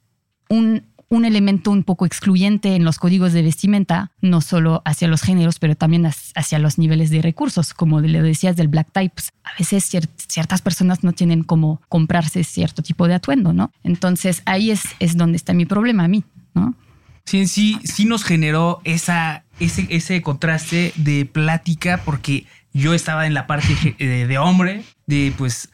[0.47, 5.21] un un elemento un poco excluyente en los códigos de vestimenta, no solo hacia los
[5.21, 9.31] géneros, pero también hacia los niveles de recursos, como le decías del black types.
[9.43, 9.89] A veces
[10.27, 13.71] ciertas personas no tienen cómo comprarse cierto tipo de atuendo, ¿no?
[13.83, 16.75] Entonces ahí es, es donde está mi problema a mí, ¿no?
[17.23, 23.33] Sí, sí, sí nos generó esa, ese, ese contraste de plática porque yo estaba en
[23.33, 25.69] la parte de, de hombre, de pues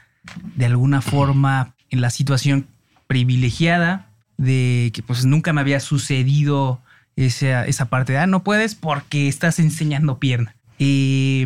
[0.55, 2.67] de alguna forma en la situación
[3.07, 6.81] privilegiada, de que pues nunca me había sucedido
[7.15, 10.55] esa, esa parte de, ah, no puedes porque estás enseñando pierna.
[10.77, 11.45] y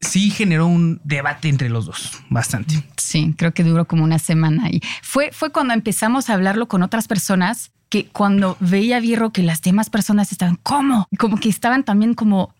[0.00, 2.82] sí generó un debate entre los dos, bastante.
[2.96, 6.82] Sí, creo que duró como una semana y fue, fue cuando empezamos a hablarlo con
[6.82, 11.06] otras personas que cuando veía Birro que las demás personas estaban, ¿cómo?
[11.18, 12.54] Como que estaban también como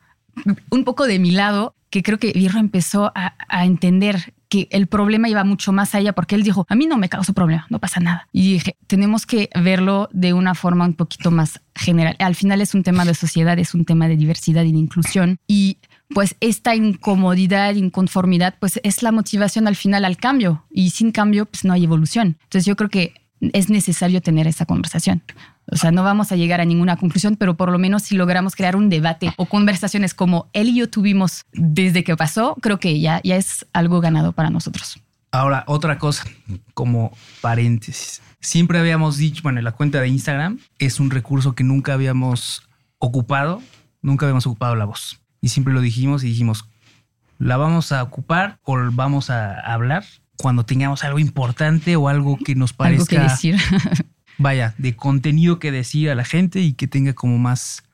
[0.70, 5.30] un poco de mi lado, que creo que Birro empezó a entender que el problema
[5.30, 8.00] iba mucho más allá porque él dijo, a mí no me causó problema, no pasa
[8.00, 8.28] nada.
[8.32, 12.16] Y dije, tenemos que verlo de una forma un poquito más general.
[12.18, 15.38] Al final es un tema de sociedad, es un tema de diversidad y de inclusión.
[15.46, 15.78] Y
[16.10, 20.66] pues esta incomodidad, inconformidad, pues es la motivación al final al cambio.
[20.70, 22.36] Y sin cambio, pues no hay evolución.
[22.42, 23.14] Entonces yo creo que
[23.52, 25.22] es necesario tener esa conversación.
[25.70, 28.54] O sea, no vamos a llegar a ninguna conclusión, pero por lo menos si logramos
[28.54, 33.00] crear un debate o conversaciones como él y yo tuvimos desde que pasó, creo que
[33.00, 35.00] ya, ya es algo ganado para nosotros.
[35.30, 36.24] Ahora, otra cosa,
[36.74, 38.20] como paréntesis.
[38.40, 43.62] Siempre habíamos dicho, bueno, la cuenta de Instagram es un recurso que nunca habíamos ocupado,
[44.02, 45.20] nunca habíamos ocupado la voz.
[45.40, 46.66] Y siempre lo dijimos y dijimos,
[47.38, 50.04] la vamos a ocupar o vamos a hablar
[50.42, 53.20] cuando tengamos algo importante o algo que nos parezca.
[53.20, 53.56] Algo que decir.
[54.38, 57.84] vaya, de contenido que decir a la gente y que tenga como más,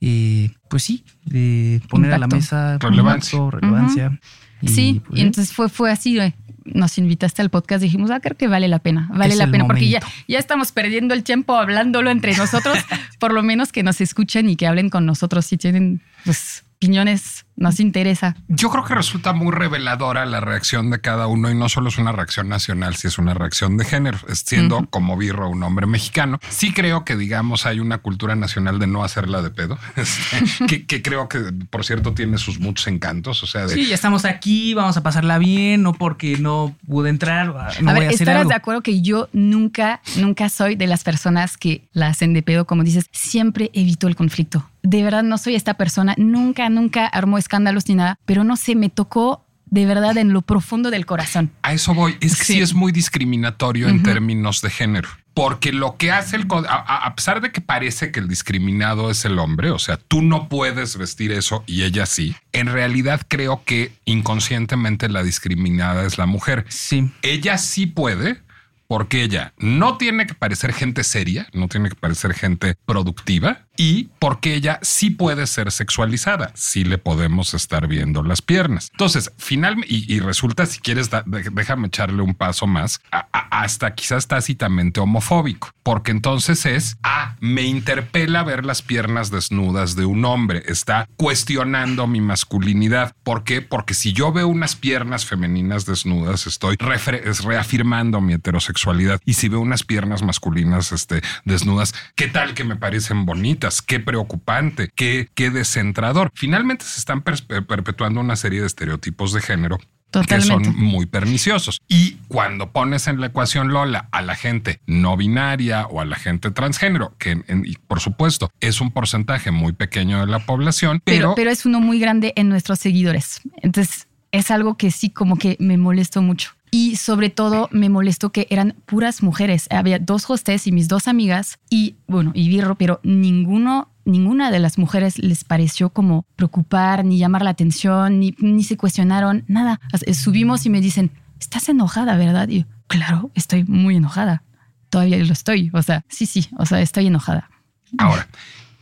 [0.00, 3.40] eh, pues sí, de poner a la mesa relevancia.
[3.50, 4.20] relevancia.
[4.64, 6.16] sí, pues y entonces fue, fue así,
[6.64, 9.88] nos invitaste al podcast, dijimos, ah, creo que vale la pena, vale la pena, porque
[9.88, 12.78] ya, ya estamos perdiendo el tiempo hablándolo entre nosotros,
[13.18, 17.44] por lo menos que nos escuchen y que hablen con nosotros si tienen, pues, opiniones
[17.58, 18.36] nos interesa.
[18.48, 21.98] Yo creo que resulta muy reveladora la reacción de cada uno y no solo es
[21.98, 26.38] una reacción nacional, si es una reacción de género, siendo como Birro un hombre mexicano.
[26.48, 31.02] Sí creo que, digamos, hay una cultura nacional de no hacerla de pedo, este, que,
[31.02, 33.42] creo que, por cierto, tiene sus muchos encantos.
[33.42, 33.74] O sea, de...
[33.74, 37.48] sí, ya estamos aquí, vamos a pasarla bien, no porque no pude entrar.
[37.80, 41.88] No a ver, estarás de acuerdo que yo nunca, nunca soy de las personas que
[41.92, 44.68] la hacen de pedo, como dices, siempre evito el conflicto.
[44.82, 48.76] De verdad, no soy esta persona, nunca, nunca armo escándalos ni nada, pero no sé,
[48.76, 51.50] me tocó de verdad en lo profundo del corazón.
[51.62, 52.16] A eso voy.
[52.20, 55.08] Es que sí, es muy discriminatorio en términos de género.
[55.34, 59.24] Porque lo que hace el a, a, pesar de que parece que el discriminado es
[59.24, 63.62] el hombre, o sea, tú no puedes vestir eso y ella sí, en realidad creo
[63.64, 66.64] que inconscientemente la discriminada es la mujer.
[66.68, 67.12] Sí.
[67.22, 68.40] Ella sí puede,
[68.88, 74.10] porque ella no tiene que parecer gente seria, no tiene que parecer gente productiva, y
[74.18, 78.88] porque ella sí puede ser sexualizada, sí le podemos estar viendo las piernas.
[78.90, 83.00] Entonces, finalmente, y, resulta, si quieres, déjame echarle un paso más,
[83.32, 90.06] hasta quizás tácitamente homofóbico, porque entonces es, ah, me interpela ver las piernas desnudas de
[90.06, 93.14] un hombre, está cuestionando mi masculinidad.
[93.22, 93.62] ¿Por qué?
[93.62, 99.20] Porque si yo veo unas piernas femeninas desnudas, estoy reafirmando mi heterosexualidad.
[99.24, 103.67] Y si veo unas piernas masculinas este, desnudas, ¿qué tal que me parecen bonitas?
[103.82, 106.30] Qué preocupante, qué, qué descentrador.
[106.34, 109.78] Finalmente se están perpetuando una serie de estereotipos de género
[110.26, 111.80] que son muy perniciosos.
[111.88, 116.16] Y cuando pones en la ecuación Lola a la gente no binaria o a la
[116.16, 117.42] gente transgénero, que
[117.86, 121.98] por supuesto es un porcentaje muy pequeño de la población, pero, pero es uno muy
[121.98, 123.40] grande en nuestros seguidores.
[123.62, 126.52] Entonces es algo que sí como que me molestó mucho.
[126.70, 129.66] Y sobre todo me molestó que eran puras mujeres.
[129.70, 134.58] Había dos hostes y mis dos amigas y bueno, y Birro, pero ninguno, ninguna de
[134.58, 139.80] las mujeres les pareció como preocupar, ni llamar la atención, ni, ni se cuestionaron, nada.
[140.12, 142.48] Subimos y me dicen, estás enojada, ¿verdad?
[142.48, 144.42] Y yo, claro, estoy muy enojada.
[144.90, 145.70] Todavía lo estoy.
[145.72, 147.50] O sea, sí, sí, o sea, estoy enojada.
[147.98, 148.28] Ahora,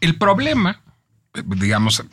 [0.01, 0.83] el problema
[1.44, 2.05] digamos,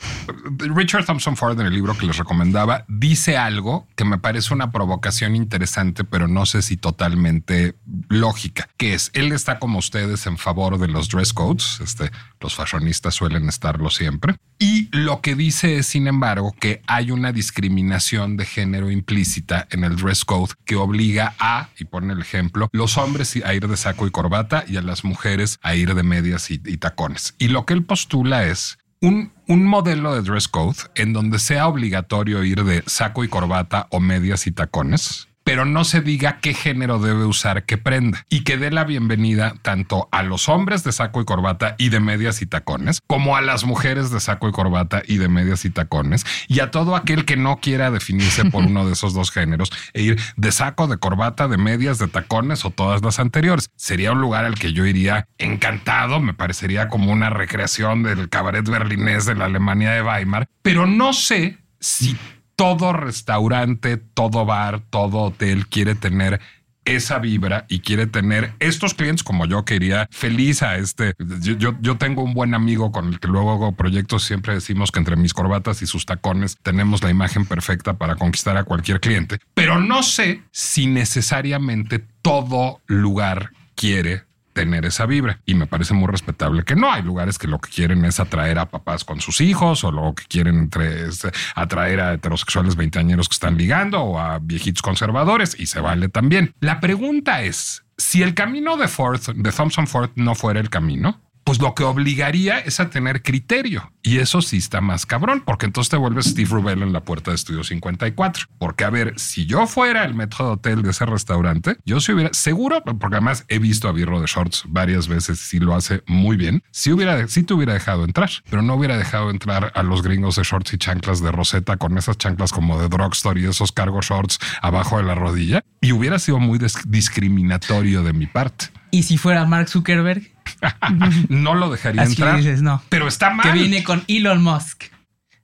[0.57, 4.71] Richard Thompson Ford en el libro que les recomendaba dice algo que me parece una
[4.71, 7.75] provocación interesante, pero no sé si totalmente
[8.09, 12.55] lógica, que es, él está como ustedes en favor de los dress codes, este, los
[12.55, 18.37] fashionistas suelen estarlo siempre, y lo que dice es, sin embargo, que hay una discriminación
[18.37, 22.97] de género implícita en el dress code que obliga a, y pone el ejemplo, los
[22.97, 26.49] hombres a ir de saco y corbata y a las mujeres a ir de medias
[26.51, 27.35] y, y tacones.
[27.39, 32.43] Y lo que él postula es un, modelo de dress code en donde sea obligatorio
[32.43, 36.99] ir de saco y corbata o medias y tacones pero no se diga qué género
[36.99, 41.21] debe usar qué prenda y que dé la bienvenida tanto a los hombres de saco
[41.21, 45.03] y corbata y de medias y tacones, como a las mujeres de saco y corbata
[45.05, 48.85] y de medias y tacones, y a todo aquel que no quiera definirse por uno
[48.85, 52.69] de esos dos géneros e ir de saco, de corbata, de medias, de tacones o
[52.69, 53.69] todas las anteriores.
[53.75, 58.67] Sería un lugar al que yo iría encantado, me parecería como una recreación del cabaret
[58.67, 62.17] berlinés de la Alemania de Weimar, pero no sé si
[62.63, 66.39] todo restaurante, todo bar, todo hotel quiere tener
[66.85, 71.13] esa vibra y quiere tener estos clientes como yo que iría feliz a este.
[71.41, 74.23] Yo, yo, tengo un buen amigo con el que luego hago proyectos.
[74.23, 78.55] Siempre decimos que entre mis corbatas y sus tacones tenemos la imagen perfecta para conquistar
[78.55, 84.23] a cualquier cliente, pero no sé si necesariamente todo lugar quiere
[84.53, 85.39] tener esa vibra.
[85.45, 86.91] Y me parece muy respetable que no.
[86.91, 90.13] Hay lugares que lo que quieren es atraer a papás con sus hijos o lo
[90.13, 95.55] que quieren entre, es atraer a heterosexuales veinteañeros que están ligando o a viejitos conservadores
[95.59, 96.53] y se vale también.
[96.59, 101.21] La pregunta es, si el camino de Ford, de Thompson Ford no fuera el camino,
[101.43, 103.91] pues lo que obligaría es a tener criterio.
[104.01, 107.31] Y eso sí está más cabrón, porque entonces te vuelves Steve Rubel en la puerta
[107.31, 108.47] de Estudio 54.
[108.57, 112.33] Porque, a ver, si yo fuera el método hotel de ese restaurante, yo si hubiera,
[112.33, 116.35] seguro, porque además he visto a Birro de Shorts varias veces y lo hace muy
[116.35, 120.01] bien, si hubiera, si te hubiera dejado entrar, pero no hubiera dejado entrar a los
[120.01, 123.71] gringos de shorts y chanclas de Rosetta con esas chanclas como de drugstore y esos
[123.71, 125.63] cargo shorts abajo de la rodilla.
[125.81, 128.67] Y hubiera sido muy discriminatorio de mi parte.
[128.91, 130.32] ¿Y si fuera Mark Zuckerberg?
[131.29, 132.41] no lo dejaría entrar.
[132.61, 132.81] no.
[132.89, 133.45] Pero está mal.
[133.45, 134.85] Que viene con Elon Musk.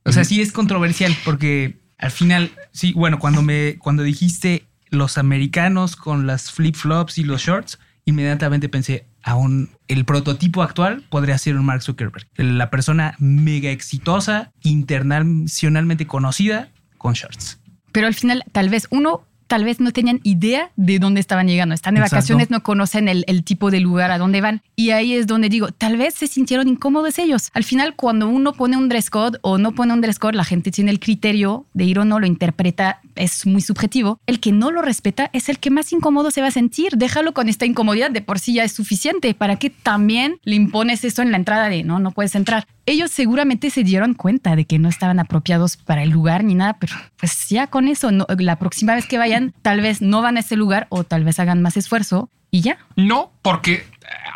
[0.05, 5.17] O sea, sí es controversial porque al final, sí, bueno, cuando me, cuando dijiste los
[5.17, 11.37] americanos con las flip flops y los shorts, inmediatamente pensé, aún el prototipo actual podría
[11.37, 17.59] ser un Mark Zuckerberg, la persona mega exitosa, internacionalmente conocida con shorts.
[17.91, 21.73] Pero al final, tal vez uno tal vez no tenían idea de dónde estaban llegando.
[21.73, 24.61] Están de vacaciones, no conocen el, tipo de lugar a dónde van.
[24.75, 27.49] Y ahí es donde digo, tal vez se sintieron incómodos ellos.
[27.53, 30.43] Al final, cuando uno pone un dress code o no pone un dress code, la
[30.43, 34.19] gente tiene el criterio de ir o no, lo interpreta, es muy subjetivo.
[34.27, 36.97] El que no lo respeta es el que más incómodo se va a sentir.
[36.97, 39.33] Déjalo con esta incomodidad, de por sí ya es suficiente.
[39.33, 42.67] ¿Para que también le impones eso en la entrada de no, no puedes entrar?
[42.89, 46.77] Ellos seguramente se dieron cuenta de que no estaban apropiados para el lugar ni nada,
[46.79, 50.39] pero pues ya con eso, la próxima vez que vayan, tal vez no van a
[50.39, 52.77] ese lugar o tal vez hagan más esfuerzo y ya.
[52.95, 53.85] No, porque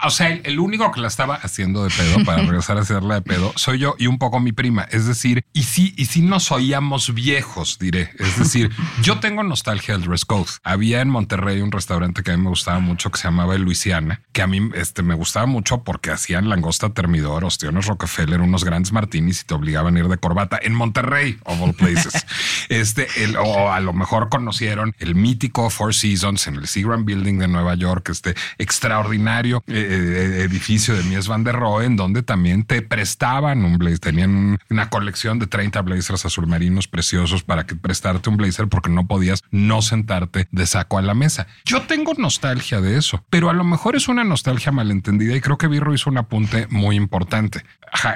[0.05, 3.21] o sea, el, único que la estaba haciendo de pedo para regresar a hacerla de
[3.21, 4.83] pedo soy yo y un poco mi prima.
[4.91, 8.11] Es decir, y si, y si nos oíamos viejos, diré.
[8.19, 10.49] Es decir, yo tengo nostalgia del dress code.
[10.63, 14.21] Había en Monterrey un restaurante que a mí me gustaba mucho que se llamaba Luisiana,
[14.31, 18.91] que a mí este, me gustaba mucho porque hacían langosta termidor, ostiones Rockefeller, unos grandes
[18.91, 22.25] martinis y te obligaban a ir de corbata en Monterrey, of all places.
[22.69, 27.39] este, el, o a lo mejor conocieron el mítico Four Seasons en el Seagram Building
[27.39, 29.63] de Nueva York, este extraordinario.
[29.67, 33.99] Eh, eh, edificio de Mies van der Rohe, en donde también te prestaban un blazer.
[33.99, 39.07] Tenían una colección de 30 blazers azulmarinos preciosos para que prestarte un blazer porque no
[39.07, 41.47] podías no sentarte de saco a la mesa.
[41.65, 45.57] Yo tengo nostalgia de eso, pero a lo mejor es una nostalgia malentendida y creo
[45.57, 47.63] que Birro hizo un apunte muy importante.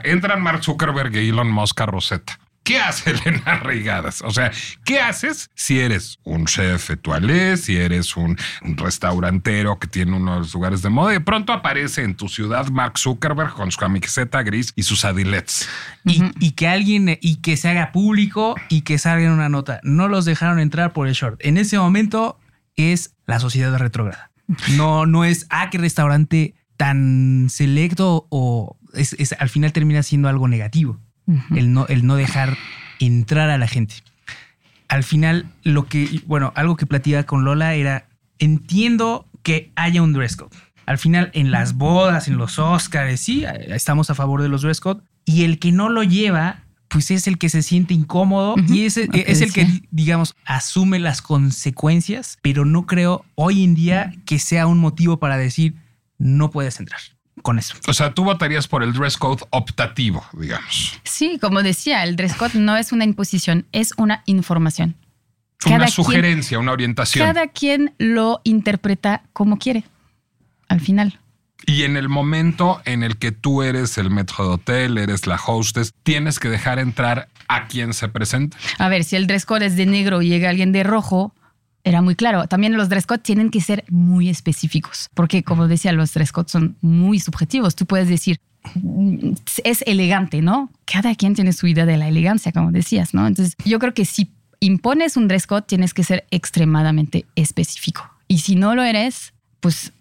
[0.03, 2.39] entran Mark Zuckerberg y Elon Musk a Rosetta.
[2.68, 4.22] ¿Qué hace Elena Reigadas?
[4.22, 4.51] O sea,
[4.84, 10.82] ¿qué haces si eres un chef etualé, si eres un restaurantero que tiene unos lugares
[10.82, 14.74] de moda y de pronto aparece en tu ciudad Mark Zuckerberg con su camiseta gris
[14.76, 15.70] y sus adilets?
[16.03, 19.80] Y, que alguien y que se haga público y que salga en una nota.
[19.84, 21.39] No los dejaron entrar por el short.
[21.45, 22.38] En ese momento
[22.76, 24.32] es la sociedad retrógrada.
[24.76, 28.78] No, no es, ah, qué restaurante tan selecto o
[29.39, 30.99] al final termina siendo algo negativo
[31.55, 32.57] el, no, el no dejar
[32.99, 33.95] entrar a la gente.
[34.88, 38.07] Al final, lo que, bueno, algo que platicaba con Lola era,
[38.39, 40.55] entiendo que haya un dress code.
[40.86, 44.80] Al final, en las bodas, en los Oscars, sí, estamos a favor de los dress
[44.80, 45.01] code.
[45.25, 48.95] Y el que no lo lleva, pues es el que se siente incómodo y es,
[48.95, 54.67] es el que, digamos, asume las consecuencias, pero no creo hoy en día que sea
[54.67, 55.75] un motivo para decir
[56.17, 57.01] no puedes entrar
[57.48, 57.76] con eso.
[57.88, 61.00] O sea, tú votarías por el dress code optativo, digamos.
[61.06, 64.98] Sí, como decía, el dress code no es una imposición, es una información.
[65.66, 67.26] una sugerencia, una orientación.
[67.26, 69.86] Cada quien lo interpreta como quiere,
[70.68, 71.22] al final.
[71.66, 75.38] Y en el momento en el que tú eres el metro de hotel, eres la
[75.38, 78.58] hostess, tienes que dejar entrar a quien se presenta.
[78.78, 81.34] A ver, si el dress code es de negro y llega alguien de rojo,
[81.88, 82.47] era muy claro.
[82.47, 86.49] También los dress code tienen que ser muy específicos, porque como decía, los dress code
[86.49, 87.75] son muy subjetivos.
[87.75, 88.39] Tú puedes decir,
[88.75, 89.33] mm,
[89.63, 90.69] es elegante, ¿no?
[90.85, 93.25] Cada quien tiene su idea de la elegancia, como decías, ¿no?
[93.25, 98.09] Entonces, yo creo que si impones un dress code, tienes que ser extremadamente específico.
[98.27, 99.93] Y si no lo eres, pues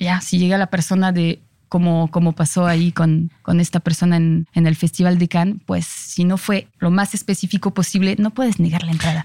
[0.00, 1.40] ya, si llega la persona de
[1.74, 5.84] como, como pasó ahí con, con esta persona en, en el Festival de Cannes, pues
[5.84, 9.24] si no fue lo más específico posible, no puedes negar la entrada.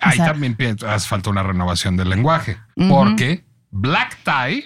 [0.00, 0.56] O Ahí sea, también
[0.88, 2.56] hace falta una renovación del lenguaje,
[2.88, 4.64] porque black tie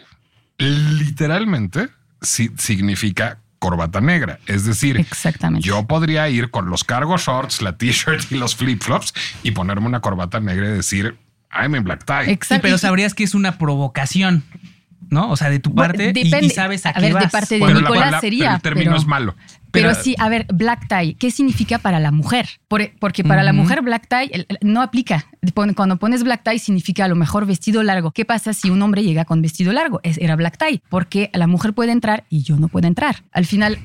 [0.59, 1.89] literalmente
[2.21, 4.39] significa corbata negra.
[4.47, 5.67] Es decir, Exactamente.
[5.67, 9.13] yo podría ir con los cargo shorts, la t-shirt y los flip-flops
[9.43, 11.19] y ponerme una corbata negra y decir,
[11.51, 12.27] I'm in black tie.
[12.27, 12.63] Sí, Exacto.
[12.63, 14.45] pero sabrías que es una provocación,
[15.11, 15.31] ¿no?
[15.31, 16.47] O sea, de tu parte y- depende.
[16.47, 18.61] y, sabes a, A qué ver, de parte de Bueno, la- Nicolás la- sería, El
[18.63, 19.35] término pero- es malo.
[19.73, 22.49] Pero, Pero- sí, a ver, black tie, ¿qué significa para la mujer?
[22.67, 25.27] Por- porque para la mujer black tie el- el- no aplica.
[25.75, 28.11] Cuando pones black tie significa a lo mejor vestido largo.
[28.13, 30.01] ¿Qué pasa si un hombre llega con vestido largo?
[30.03, 33.25] Es, era black tie, porque la mujer puede entrar y yo no puedo entrar.
[33.33, 33.79] Al final,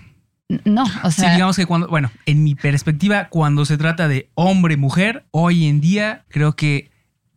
[0.64, 0.84] no.
[1.04, 5.26] O Sí, sea, digamos que cuando, bueno, en mi perspectiva, cuando se trata de hombre-mujer,
[5.32, 6.90] hoy en día creo que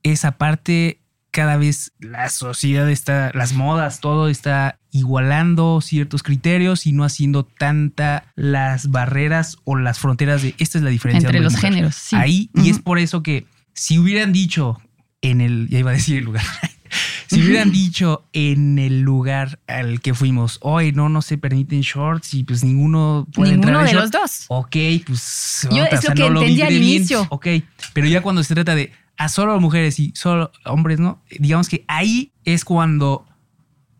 [0.05, 1.01] esa parte
[1.35, 7.45] cada vez la sociedad está, las modas, todo está igualando ciertos criterios y no haciendo
[7.45, 11.73] tanta las barreras o las fronteras de esta es la diferencia Entre los hombre-mujer".
[11.75, 12.15] géneros, sí.
[12.15, 14.81] Ahí, y es por eso que si hubieran dicho
[15.23, 16.45] en el, ya iba a decir el lugar,
[17.27, 22.33] si hubieran dicho en el lugar al que fuimos, hoy no, no se permiten shorts
[22.35, 24.57] y pues ninguno puede ninguno entrar en de los shorts", dos.
[24.57, 25.67] Ok, pues.
[25.73, 26.97] Yo otra, es lo que lo entendí al vibré bien.
[26.99, 27.27] inicio.
[27.31, 27.47] Ok,
[27.93, 31.23] pero ya cuando se trata de a solo mujeres y solo hombres, ¿no?
[31.39, 33.27] Digamos que ahí es cuando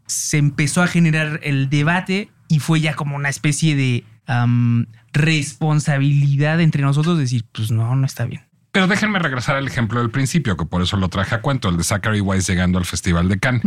[0.07, 4.05] se empezó a generar el debate y fue ya como una especie de
[5.13, 8.43] responsabilidad entre nosotros decir, pues no, no está bien.
[8.73, 11.77] Pero déjenme regresar al ejemplo del principio, que por eso lo traje a cuento, el
[11.77, 13.63] de Zachary Wise llegando al Festival de Cannes.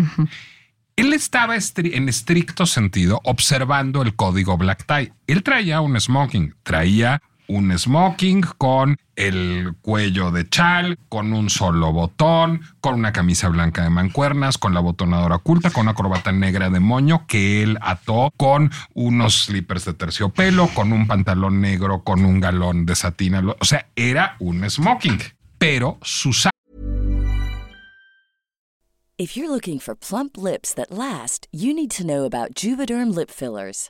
[0.98, 5.14] Él estaba estri- en estricto sentido observando el código Black Tie.
[5.28, 11.92] Él traía un smoking, traía un smoking con el cuello de chal, con un solo
[11.92, 16.70] botón, con una camisa blanca de mancuernas, con la botonadora oculta, con una corbata negra
[16.70, 22.26] de moño que él ató con unos slippers de terciopelo, con un pantalón negro, con
[22.26, 23.44] un galón de satina.
[23.60, 25.20] O sea, era un smoking.
[25.58, 26.48] Pero sus
[29.20, 33.32] If you're looking for plump lips that last, you need to know about Juvederm lip
[33.32, 33.90] fillers.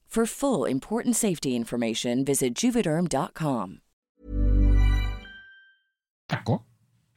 [0.11, 3.79] For full important safety information, visit juvederm.com.
[6.27, 6.65] taco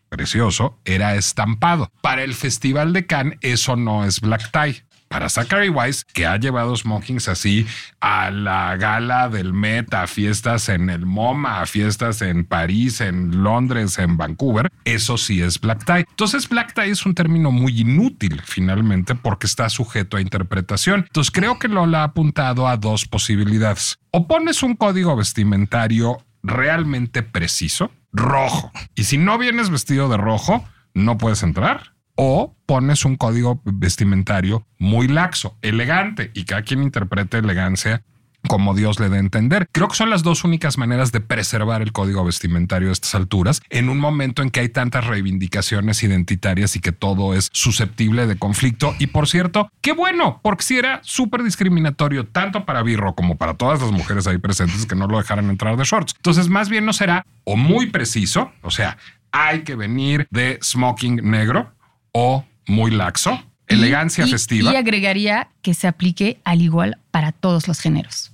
[0.09, 1.90] precioso era estampado.
[2.03, 4.84] Para el Festival de Cannes eso no es black tie.
[5.09, 7.66] Para Zachary Wise, que ha llevado smokings así
[8.00, 13.42] a la gala del Met, a fiestas en el MoMA, a fiestas en París, en
[13.42, 16.07] Londres, en Vancouver, eso sí es black tie.
[16.09, 21.05] Entonces, black tie es un término muy inútil finalmente porque está sujeto a interpretación.
[21.07, 23.98] Entonces, creo que Lola ha apuntado a dos posibilidades.
[24.11, 28.70] O pones un código vestimentario realmente preciso, rojo.
[28.94, 31.93] Y si no vienes vestido de rojo, no puedes entrar.
[32.17, 38.03] O pones un código vestimentario muy laxo, elegante, y cada quien interprete elegancia
[38.49, 39.69] como Dios le dé a entender.
[39.73, 43.62] Creo que son las dos únicas maneras de preservar el código vestimentario a estas alturas,
[43.71, 48.37] en un momento en que hay tantas reivindicaciones identitarias y que todo es susceptible de
[48.37, 48.95] conflicto.
[48.99, 53.55] Y por cierto, qué bueno, porque si era súper discriminatorio tanto para Birro como para
[53.55, 56.15] todas las mujeres ahí presentes que no lo dejaran entrar de shorts.
[56.17, 58.99] Entonces, más bien no será o muy preciso, o sea,
[59.33, 61.74] hay que venir de smoking negro
[62.15, 64.73] o muy laxo, elegancia Y- festiva.
[64.73, 68.31] Y agregaría que se aplique al igual para todos los géneros.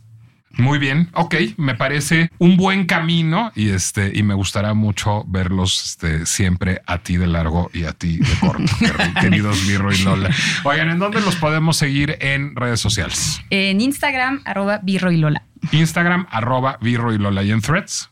[0.58, 5.80] Muy bien, ok, me parece un buen camino y este y me gustará mucho verlos
[5.84, 9.98] este, siempre a ti de largo y a ti de corto, quer- queridos Birro y
[9.98, 10.28] Lola.
[10.64, 13.40] Oigan, ¿en dónde los podemos seguir en redes sociales?
[13.50, 15.44] En Instagram, arroba Birro y Lola.
[15.70, 18.10] Instagram, arroba Birro y Lola y en Threads.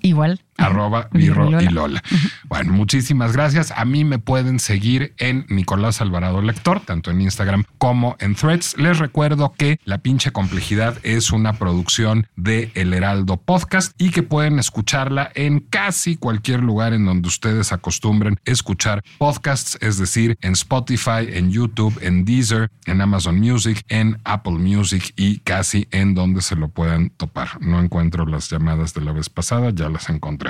[0.00, 0.40] Igual.
[0.60, 2.02] Arroba Virro y Lola.
[2.44, 3.72] Bueno, muchísimas gracias.
[3.76, 8.76] A mí me pueden seguir en Nicolás Alvarado Lector, tanto en Instagram como en Threads.
[8.78, 14.22] Les recuerdo que La pinche complejidad es una producción de El Heraldo Podcast y que
[14.22, 20.52] pueden escucharla en casi cualquier lugar en donde ustedes acostumbren escuchar podcasts, es decir, en
[20.52, 26.42] Spotify, en YouTube, en Deezer, en Amazon Music, en Apple Music y casi en donde
[26.42, 27.60] se lo puedan topar.
[27.60, 30.49] No encuentro las llamadas de la vez pasada, ya las encontré.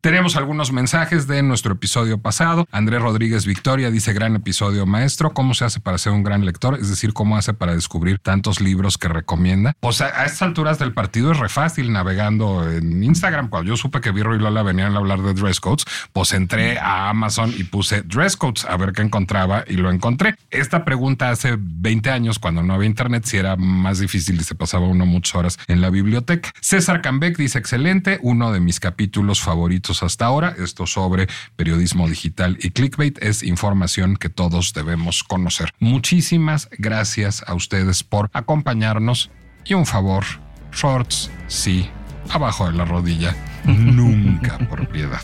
[0.00, 2.68] Tenemos algunos mensajes de nuestro episodio pasado.
[2.70, 6.78] Andrés Rodríguez Victoria dice, gran episodio maestro, ¿cómo se hace para ser un gran lector?
[6.80, 9.74] Es decir, ¿cómo hace para descubrir tantos libros que recomienda?
[9.80, 13.48] Pues a, estas alturas del partido es re fácil navegando en Instagram.
[13.48, 16.78] Cuando yo supe que Virro y Lola venían a hablar de dress codes, pues entré
[16.78, 20.36] a Amazon y puse dress codes a ver qué encontraba y lo encontré.
[20.50, 24.54] Esta pregunta hace 20 años, cuando no había internet, si era más difícil y se
[24.54, 26.50] pasaba uno muchas horas en la biblioteca.
[26.60, 30.54] César Cambeck dice, excelente, uno de mis capítulos favoritos hasta ahora.
[30.58, 35.70] Esto sobre periodismo digital y clickbait es información que todos debemos conocer.
[35.78, 39.30] Muchísimas gracias a ustedes por acompañarnos
[39.64, 40.24] y un favor,
[40.72, 41.88] shorts, sí,
[42.30, 43.34] abajo de la rodilla,
[43.64, 45.22] nunca por piedad.